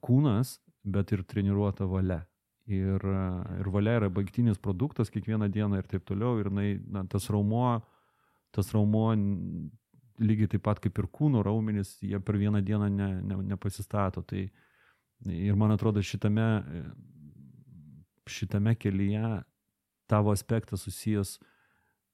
[0.03, 2.23] kūnas, bet ir treniruota valia.
[2.69, 3.21] Ir, e,
[3.61, 6.35] ir valia yra baigtinis produktas kiekvieną dieną ir taip toliau.
[6.41, 7.79] Ir na, tas raumo,
[8.55, 9.11] tas raumo
[10.19, 14.23] lygiai taip pat kaip ir kūno raumenis, jie per vieną dieną ne, ne, nepasistato.
[14.27, 14.47] Tai,
[15.27, 16.63] Ir man atrodo, šitame,
[18.29, 19.41] šitame kelyje
[20.07, 21.39] tavo aspektas susijęs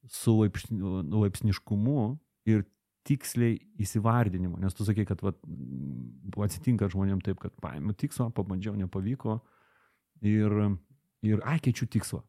[0.10, 0.80] su laipsni,
[1.14, 2.16] laipsniškumu
[2.50, 2.64] ir
[3.06, 4.58] tiksliai įsivardinimu.
[4.62, 5.38] Nes tu sakai, kad vat,
[6.48, 9.38] atsitinka žmonėm taip, kad paėmiau tikslą, pabandžiau, nepavyko
[10.26, 10.56] ir,
[11.22, 12.24] ir ai, keičiu tikslą.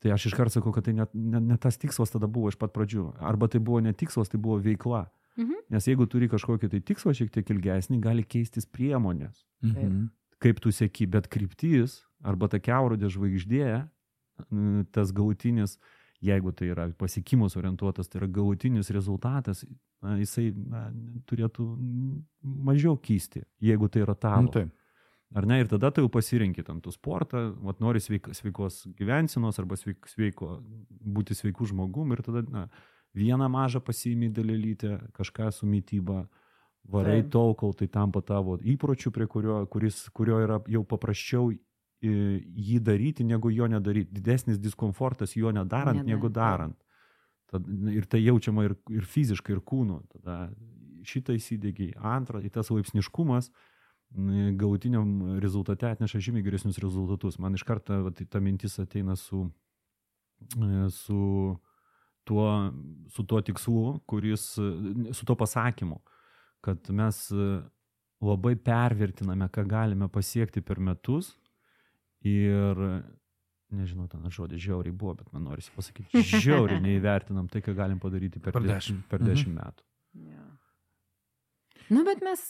[0.00, 2.72] Tai aš iškart sakau, kad tai net ne, ne tas tikslas tada buvo iš pat
[2.72, 3.18] pradžių.
[3.20, 5.06] Arba tai buvo ne tikslas, tai buvo veikla.
[5.36, 5.60] Mhm.
[5.70, 10.08] Nes jeigu turi kažkokį tai tikslą šiek tiek ilgesnį, gali keistis priemonės Mhm.
[10.40, 13.88] kaip tu sėki, bet kryptis arba ta keurudė žvaigždė,
[14.92, 15.78] tas galutinis,
[16.24, 19.64] jeigu tai yra pasiekimus orientuotas, tai yra galutinis rezultatas,
[20.02, 20.90] na, jisai na,
[21.28, 21.66] turėtų
[22.42, 24.42] mažiau kysti, jeigu tai yra tavo.
[24.42, 24.72] Nu, taip.
[25.34, 25.60] Ar ne?
[25.62, 30.08] Ir tada tu jau pasirinkit ant tų sportą, vat, nori sveik, sveikos gyvensinos arba sveik,
[30.10, 30.56] sveiko,
[30.90, 32.64] būti sveikų žmogum ir tada na,
[33.14, 36.24] vieną mažą pasiimi dalelytę, kažką su mytyba,
[36.90, 37.30] varai Taip.
[37.30, 41.60] tol, kol tai tampa tavo įpročiu, prie kurio, kuris, kurio yra jau paprasčiau i,
[42.00, 44.10] jį daryti, negu jo nedaryti.
[44.16, 46.78] Didesnis diskomfortas jo nedarant, Nedarant, negu darant.
[47.50, 50.00] Tad, ir tai jaučiama ir, ir fiziškai, ir kūnu.
[50.14, 50.38] Tada
[51.06, 51.94] šitą įsidėgiai.
[51.96, 53.69] Antra, į tas laipsniškumas n,
[54.56, 57.38] galutiniam rezultate atneša žymiai geresnius rezultatus.
[57.38, 59.44] Man iš karto vat, ta mintis ateina su,
[60.56, 61.56] e, su,
[62.24, 62.72] tuo,
[63.08, 66.00] su tuo tikslu, kuris, e, su tuo pasakymu,
[66.60, 67.62] kad mes e,
[68.20, 71.30] labai pervertiname, ką galime pasiekti per metus
[72.26, 72.76] ir,
[73.72, 78.42] nežinau, ten žodis žiauriai buvo, bet man norisi pasakyti, žiauriai neįvertinam tai, ką galim padaryti
[78.42, 79.06] per, Per de- dešimt.
[79.08, 79.30] per Mhm.
[79.30, 79.86] dešimt metų.
[80.26, 80.44] Ja.
[81.90, 82.42] Nu, bet mes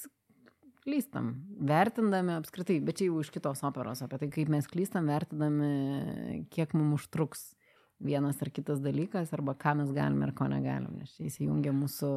[0.90, 1.30] klystam,
[1.70, 6.74] vertindami apskritai, bet čia jau iš kitos operos apie tai, kaip mes klystam, vertindami, kiek
[6.74, 7.52] mums užtruks
[8.00, 12.10] vienas ar kitas dalykas, arba ką mes galime ir ko negalim, nes čia įsijungia mūsų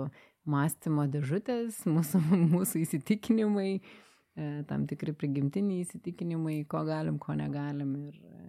[0.49, 2.24] mąstymo dėžutės, mūsų,
[2.55, 8.47] mūsų įsitikinimai, e, tam tikri prigimtiniai įsitikinimai, ko galim, ko negalim ir, e,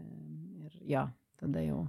[0.68, 1.04] ir jo,
[1.42, 1.82] tada jau.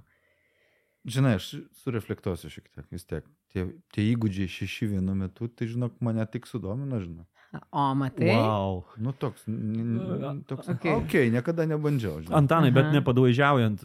[1.06, 1.52] Žinai, aš
[1.84, 3.26] sureflektuosiu šiek tiek, vis tiek.
[3.54, 3.62] Tie,
[3.94, 7.24] tie įgūdžiai šeši vienu metu, tai žinok, mane tik sudomino, žinai.
[7.70, 8.28] O, matai?
[8.28, 8.84] Wow.
[9.00, 10.68] Nu toks, n- n- toks.
[10.76, 10.92] Okay.
[10.92, 12.20] Ok, niekada nebandžiau.
[12.20, 12.36] Žinai.
[12.40, 12.96] Antanai, bet Aha.
[12.98, 13.84] nepadaužiaujant,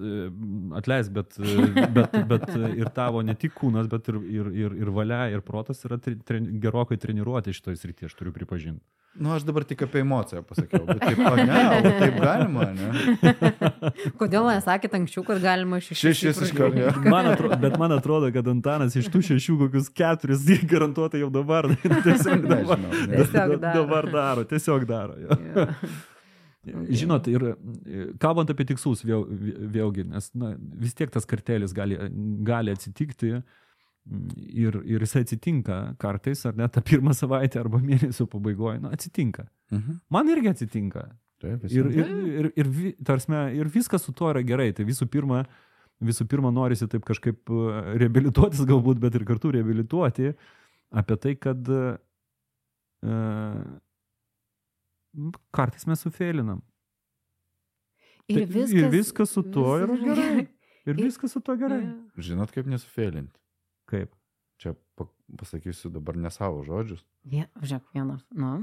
[0.81, 4.75] atleisk, bet, e, bet, bet e, ir tavo ne tik kūnas, bet ir, ir, ir,
[4.81, 8.83] ir valia, ir protas yra tri, tre, gerokai treniruoti šitoje srityje, aš turiu pripažinti.
[9.13, 13.31] Nu, aš dabar tik apie emociją pasakiau, bet taip, o ne, o taip galima, ne?
[14.21, 15.99] Kodėl nesakėt anksčiau, kad galima šešis?
[16.05, 16.93] Šešis iš karto.
[17.03, 21.67] Man atrodo, bet man atrodo, kad Antanas iš tų šešių kokius keturis garantuotai jau dabar,
[22.07, 23.17] tiesiog dabar, Nežinau, ne.
[23.17, 23.73] Tiesiog daro.
[23.81, 25.19] dabar daro, tiesiog daro.
[25.19, 25.67] Jo.
[27.01, 27.53] Žinot, ir e,
[28.21, 29.25] kalbant apie tikslus, vėl,
[29.75, 31.97] vėlgi, nes na, vis tiek tas kartelis gali,
[32.47, 33.60] gali atsitikti mm,
[34.09, 39.47] ir, ir jisai atsitinka kartais, ar net tą pirmą savaitę arba mėnesio pabaigoje, na, atsitinka.
[39.71, 39.99] Mhm.
[40.09, 41.05] Man irgi atsitinka.
[41.41, 42.67] Taip, Ir, ir, ir, ir,
[43.03, 44.67] tarsme, ir viskas su tuo yra gerai.
[44.77, 45.39] Tai visų pirma,
[46.05, 50.35] visų pirma norisi taip kažkaip e, reabilituotis galbūt, bet ir kartu reabilituoti
[51.01, 51.95] apie tai, kad uh,
[55.55, 56.61] kartais mes sufėlinam.
[58.29, 60.47] Ir Tai- viskas, ir viskas su tuo yra gerai.
[60.85, 61.81] Ir Ir- viskas su tuo gerai.
[62.17, 63.33] Žinot, kaip nesufėlinti.
[63.91, 64.13] Kaip?
[64.61, 67.01] Čia pa- pasakysiu dabar ne savo žodžius.
[67.27, 68.21] Vie, žiūrėk, vienas.
[68.33, 68.61] Nu.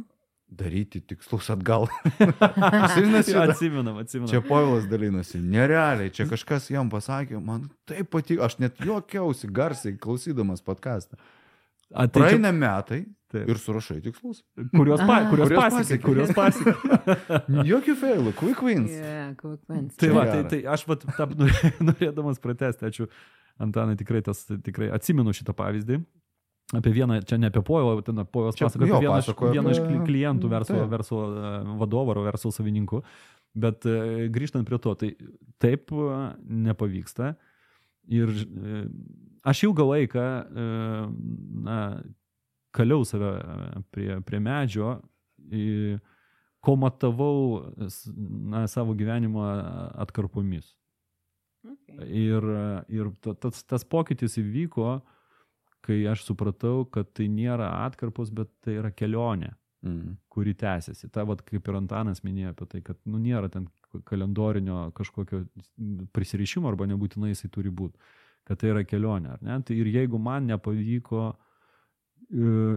[0.49, 1.85] Daryti tikslus atgal.
[2.17, 3.43] Prisimenat šitą?
[3.53, 4.31] Atsimenam, atsimenam.
[4.33, 5.41] Čia Povilas dalinosi.
[5.45, 11.21] Nerealiai, čia kažkas jam pasakė, man taip patiko, aš net juokiausi garsiai klausydamas podcastą.
[11.93, 13.49] Tai Praeina metai Taip.
[13.53, 14.39] ir surašai tikslus.
[14.73, 16.95] kurios, pa, kurios Kurios pasiekė, kurios pasiekė.
[17.73, 18.95] Jokių failų, quick wins.
[18.95, 19.99] Yeah, quick wins.
[20.01, 23.09] Tai va, tai, tai aš vat, tap, norė- norėdamas pratesti, ačiū
[23.61, 25.99] Antanai, tikrai, tas, tikrai atsimenu šitą pavyzdį.
[26.79, 30.51] Apie vieną, čia ne apie Povilą, ten pasakoja jo apie vieną, pasakojo vieną iš klientų
[30.53, 30.91] verslo, Taip.
[30.93, 33.01] verslo e, vadovo ar verslo savininkų.
[33.59, 35.15] Bet e, grįžtant prie to, tai
[35.65, 36.19] taip e,
[36.69, 37.33] nepavyksta.
[38.13, 38.33] Ir
[39.49, 40.23] aš ilgą laiką
[41.65, 41.81] na,
[42.73, 45.01] kaliau save e, prie, prie medžio,
[45.51, 45.99] į-
[46.61, 49.45] ko matavau s- na, savo gyvenimo
[49.95, 50.75] atkarpomis.
[51.65, 52.09] Okay.
[52.09, 52.43] Ir,
[52.89, 55.01] ir ta- tas, tas pokytis įvyko,
[55.83, 59.55] kai aš supratau, kad tai nėra atkarpos, bet tai yra kelionė,
[59.87, 60.17] Mm.
[60.29, 61.07] kuri tęsiasi.
[61.13, 63.69] Ta, vat, kaip ir Antanas minėjo apie tai, kad nu, nėra ten
[64.05, 65.45] kalendorinio kažkokio
[66.13, 67.95] prisirišimo arba nebūtinai jisai turi būti,
[68.45, 69.33] kad tai yra kelionė.
[69.37, 69.61] ar ne?
[69.63, 71.37] Tai ir jeigu man nepavyko e,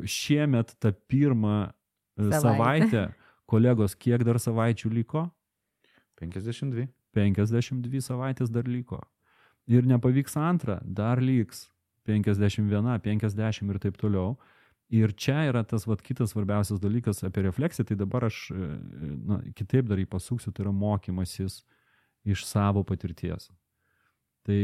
[0.07, 1.71] šiemet tą pirmą e,
[2.15, 2.39] Savaitę.
[2.39, 3.03] savaitę,
[3.45, 5.27] kolegos, kiek dar savaičių liko?
[6.21, 6.87] 52.
[7.15, 9.01] 52 savaitės dar liko.
[9.67, 11.67] Ir nepavyks antrą, dar liks
[12.07, 14.37] 51, 50 ir taip toliau.
[14.91, 18.71] Ir čia yra tas vat, kitas svarbiausias dalykas apie refleksiją, tai dabar aš e,
[19.27, 21.61] na, kitaip dar jį pasuksiu, tai yra mokymasis
[22.27, 23.47] iš savo patirties.
[24.47, 24.57] Tai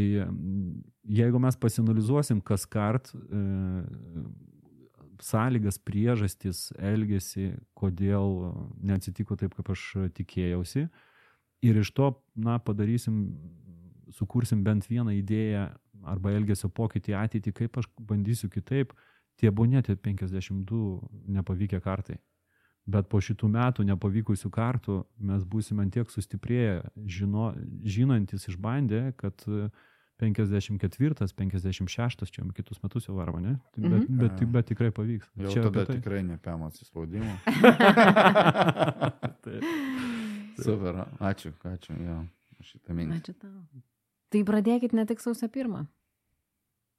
[1.06, 3.42] jeigu mes pasinalizuosim kas kart e,
[5.24, 8.54] sąlygas, priežastis, elgesį, kodėl
[8.84, 9.84] neatsitiko taip, kaip aš
[10.18, 10.88] tikėjausi,
[11.66, 13.22] ir iš to, na, padarysim,
[14.14, 15.68] sukursim bent vieną idėją
[16.08, 18.94] arba elgesio pokytį ateitį, kaip aš bandysiu kitaip,
[19.38, 20.82] tie buvo net 52
[21.38, 22.18] nepavykę kartai.
[22.88, 27.50] Bet po šitų metų nepavykusių kartų mes būsime tiek sustiprėję, žino,
[27.84, 29.68] žinantis išbandę, kad e,
[30.18, 33.52] 54, 56, čia kitus metus jau varva, ne?
[33.76, 34.18] Tai Bet, Mhm.
[34.18, 35.28] bet, bet, bet tikrai pavyks.
[35.38, 35.96] Jau čia tada tai.
[36.00, 37.36] tikrai nepėm atsispaudimo.
[40.58, 42.18] Super, ačiū, ačiū, jo,
[42.66, 43.20] šitą mintį.
[43.22, 43.62] Ačiū tau.
[44.34, 45.86] Tai pradėkit ne tik sausio pirmą.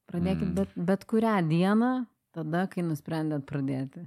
[0.09, 0.53] Pradėkit Mm.
[0.53, 0.55] mm.
[0.55, 1.91] bet, bet kurią dieną,
[2.33, 4.07] tada, kai nusprendėt pradėti.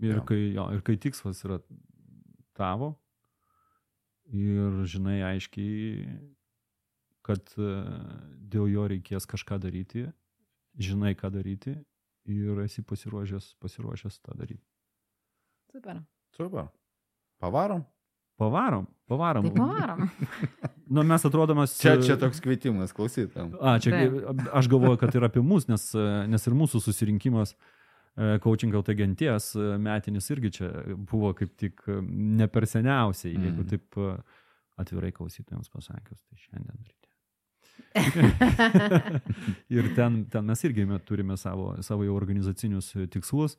[0.00, 0.24] Ir Jo.
[0.24, 1.60] kai, jo, ir kai tikslas yra
[2.56, 2.96] tavo
[4.32, 6.08] ir žinai aiškiai,
[7.26, 7.72] kad e,
[8.52, 10.06] dėl jo reikės kažką daryti,
[10.78, 11.74] žinai ką daryti
[12.30, 14.64] ir esi pasiruošęs, pasiruošęs tą daryti.
[15.72, 16.00] Super.
[16.36, 16.70] Super.
[17.42, 17.84] Pavarom?
[18.36, 19.50] Pavarom, pavarom.
[19.50, 20.10] Tai pavarom.
[20.86, 21.72] Nu, mes atrodomas.
[21.80, 23.56] Čia, čia toks kvietimas klausytam.
[23.58, 24.44] A, čia Taip.
[24.54, 28.94] aš galvoju, kad ir apie mus, nes, e, nes ir mūsų susirinkimas e, Coaching LT
[29.00, 30.70] genties e, metinis irgi čia
[31.10, 33.48] buvo kaip tik e, ne per seniausiai, mm.
[33.48, 33.72] jeigu Mhm.
[33.72, 34.12] taip e,
[34.78, 37.05] atvirai klausytojams pasakius, tai šiandien ryte.
[39.76, 43.56] ir ten, ten mes irgi me- turime savo, savo jau organizacinius e, tikslus,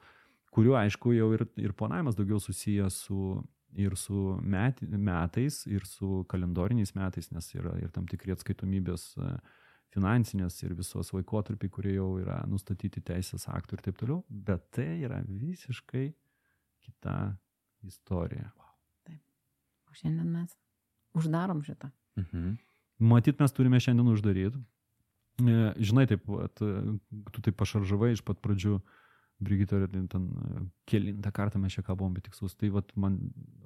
[0.54, 3.38] kuriuo aišku jau ir, ir planavimas daugiau susijęs su
[3.78, 9.34] ir su met, metais, ir su kalendoriniais metais, nes yra ir tam tikri atskaitomybės e,
[9.94, 14.90] finansinės ir visos laikotarpiai, kurie jau yra nustatyti teisės aktų ir taip toliau, bet tai
[15.06, 16.08] yra visiškai
[16.88, 17.18] kita
[17.88, 18.52] istorija.
[19.88, 20.56] O šiandien mes
[21.18, 21.92] uždarom šitą.
[22.20, 22.56] Mhm.
[22.98, 24.60] Matyt, mes turime šiandien uždaryti.
[25.38, 26.98] E, Žinai, taip, vat, e,
[27.34, 28.80] tu taip pašaržavai iš pat pradžių,
[29.38, 32.56] Brigita, ten e, kelintą kartą mes čia kalbam apie tikslus.
[32.58, 33.20] Tai vat, man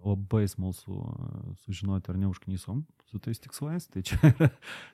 [0.04, 0.98] labai smalsu
[1.64, 3.88] sužinoti, ar neužknysom su tais tikslais.
[3.88, 4.50] Tai čia yra,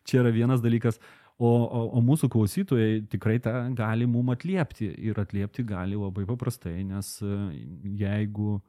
[0.06, 1.02] čia yra vienas dalykas.
[1.38, 4.92] O, o, o mūsų klausytojai tikrai tą gali mum atliepti.
[5.10, 7.16] Ir atliepti gali labai paprastai, nes
[7.98, 8.60] jeigu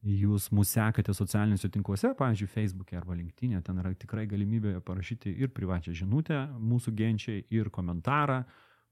[0.00, 5.52] jūs mūsų sekate socialiniuose tinkluose, pavyzdžiui, Facebook'e arba LinkedIn'e, ten yra tikrai galimybė parašyti ir
[5.52, 8.42] privačią žinutę mūsų genčiai, ir komentarą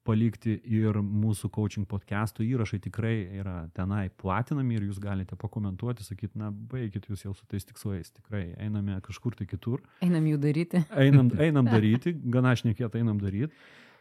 [0.09, 6.39] palikti, ir mūsų coaching podcastų įrašai tikrai yra tenai platinami ir jūs galite pakomentuoti, sakyti,
[6.41, 10.85] na, baigit jūs jau su tais tikslais, tikrai einame kažkur tai kitur Einam jų daryti.
[11.05, 13.53] einam, einam daryti, gana šnekėt, einam daryti.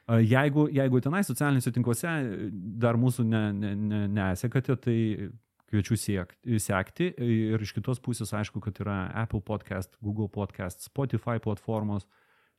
[0.08, 2.12] Jeigu, jeigu tenai socialiniuose tinkluose
[2.80, 4.96] dar mūsų ne, ne, ne, nesekate, tai
[5.68, 7.10] kviečiu siekti, sekti.
[7.18, 12.08] Ir iš kitos pusės aišku, kad yra Apple podcast, Google podcast, Spotify platformos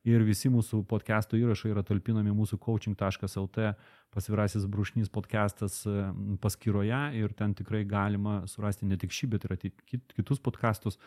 [0.07, 3.71] ir visi mūsų podcastų įrašai yra talpinami mūsų coaching.lt
[4.15, 5.81] pasvirasis brūšnys podcastas
[6.41, 9.57] paskyroje ir ten tikrai galima surasti ne tik šį, bet ir
[10.15, 10.99] kitus podcastus.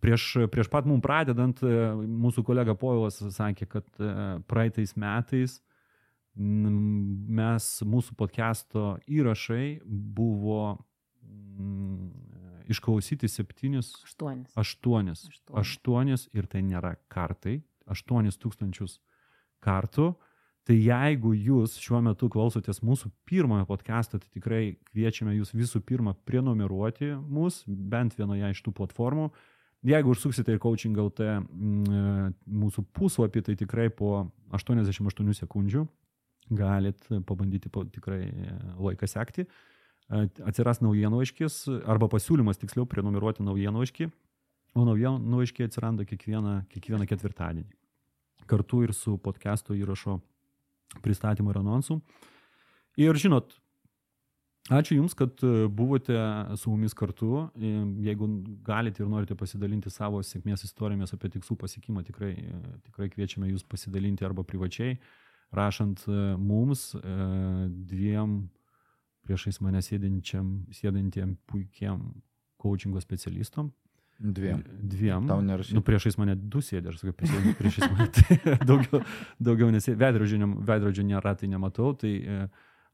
[0.00, 4.12] Prieš, prieš pat mums pradedant, e, mūsų kolega Povilas sakė, kad e,
[4.48, 5.58] praeitais metais
[6.32, 10.78] mes, mūsų podcast'o įrašai buvo
[12.72, 14.52] išklausyti septynis, Aštuonis.
[14.56, 15.60] aštuonis, Aštuonis.
[15.60, 19.00] aštuonis ir tai nėra kartai, aštuonis tūkstančius
[19.62, 20.14] kartų.
[20.62, 26.14] Tai jeigu jūs šiuo metu klausotės mūsų pirmojo podcast'o, tai tikrai kviečiame jūs visų pirma
[26.14, 29.32] prenumeruoti mus bent vienoje iš tų platformų.
[29.82, 35.82] Jeigu užsuksite ir coaching LT mm, mūsų puslapį, tai tikrai po 88 sekundžių
[36.54, 38.22] galit pabandyti tikrai
[38.78, 39.42] laiką sekti.
[39.42, 39.71] E,
[40.12, 44.10] Atsiras naujienlaiškis arba pasiūlymas tiksliau prenumeruoti naujienlaiškį,
[44.76, 47.64] o naujienlaiškiai atsiranda kiekvieną, kiekvieną ketvirtadienį.
[48.50, 50.18] Kartu ir su podcast'o įrašo
[51.00, 52.00] pristatymu ir anonsu.
[53.00, 53.54] Ir žinot,
[54.68, 56.18] ačiū Jums, kad e, buvote
[56.60, 57.46] su mumis kartu.
[57.56, 57.72] E,
[58.04, 58.28] Jeigu
[58.66, 63.64] galite ir norite pasidalinti savo sėkmės istorijomis apie tikslų pasiekimą, tikrai, e, tikrai kviečiame Jūs
[63.64, 64.98] pasidalinti arba privačiai,
[65.56, 66.04] rašant
[66.40, 66.90] mums
[67.88, 68.42] dviem
[69.26, 72.10] priešais mane sėdinčiam, sėdintiem puikiam
[72.62, 73.72] coachingo specialistom.
[74.22, 74.60] Dviem.
[74.82, 75.26] Dviem.
[75.26, 75.74] Tau nerašyt.
[75.74, 78.06] Nu, priešais mane du sėdė, aš sakau, priešais, priešais mane.
[78.14, 78.36] Tai
[78.70, 79.00] daugiau,
[79.42, 79.98] daugiau nesėdė.
[79.98, 81.90] Veidrodžio, veidrodžio nėra, tai nematau.
[81.98, 82.44] Tai e,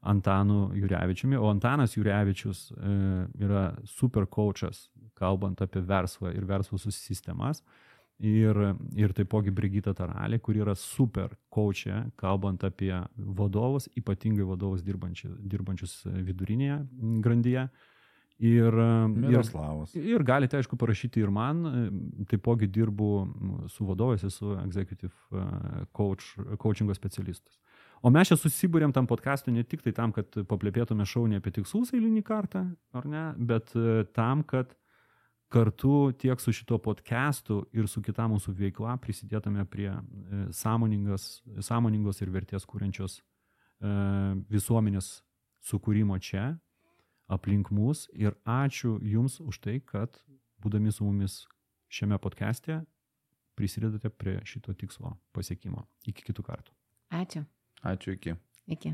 [0.09, 1.37] Antanu Jurevičiumi.
[1.37, 2.95] O Antanas Jurevičius e,
[3.45, 4.87] yra super coachas,
[5.19, 7.61] kalbant apie verslą ir verslo sistemas.
[8.19, 8.57] Ir,
[8.99, 16.01] ir taipogi Brigita Taralė, kur yra super coachė, kalbant apie vadovus, ypatingai vadovus dirbančius, dirbančius
[16.03, 16.81] vidurinėje
[17.23, 17.69] grandyje.
[18.39, 19.93] Ir, ir, Miroslavas.
[19.95, 21.63] Ir galite, aišku, parašyti ir man.
[22.31, 23.09] Taipogi dirbu
[23.71, 25.43] su vadovais, esu executive e,
[25.95, 27.59] coach, coachingo specialistas.
[27.99, 31.91] O mes čia susibūrėm tam podcast'ui ne tik tai tam, kad paplėpėtume šaunį apie tikslus
[31.95, 32.63] eilinį kartą,
[32.95, 34.71] ar ne, bet e, tam, kad
[35.49, 39.99] kartu tiek su šito podcastu ir su kita mūsų veikla prisidėtume prie e,
[40.53, 43.23] sąmoningos, sąmoningos ir vertės kūrenčios e,
[44.49, 45.09] visuomenės
[45.65, 46.53] sukūrimo čia,
[47.27, 50.21] aplink mus ir ačiū Jums už tai, kad
[50.61, 51.41] būdami su mumis
[51.89, 52.83] šiame podcast'e
[53.57, 55.87] prisidedate prie šito tikslo pasiekimo.
[56.07, 56.75] Iki kitų kartų.
[57.11, 57.43] Ačiū.
[57.83, 58.37] Ačiū iki.
[58.69, 58.93] Iki.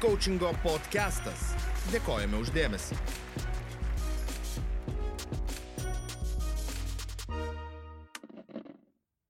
[0.00, 1.52] Coachingo podcastas.
[1.92, 2.98] Dėkojame uždėmesi.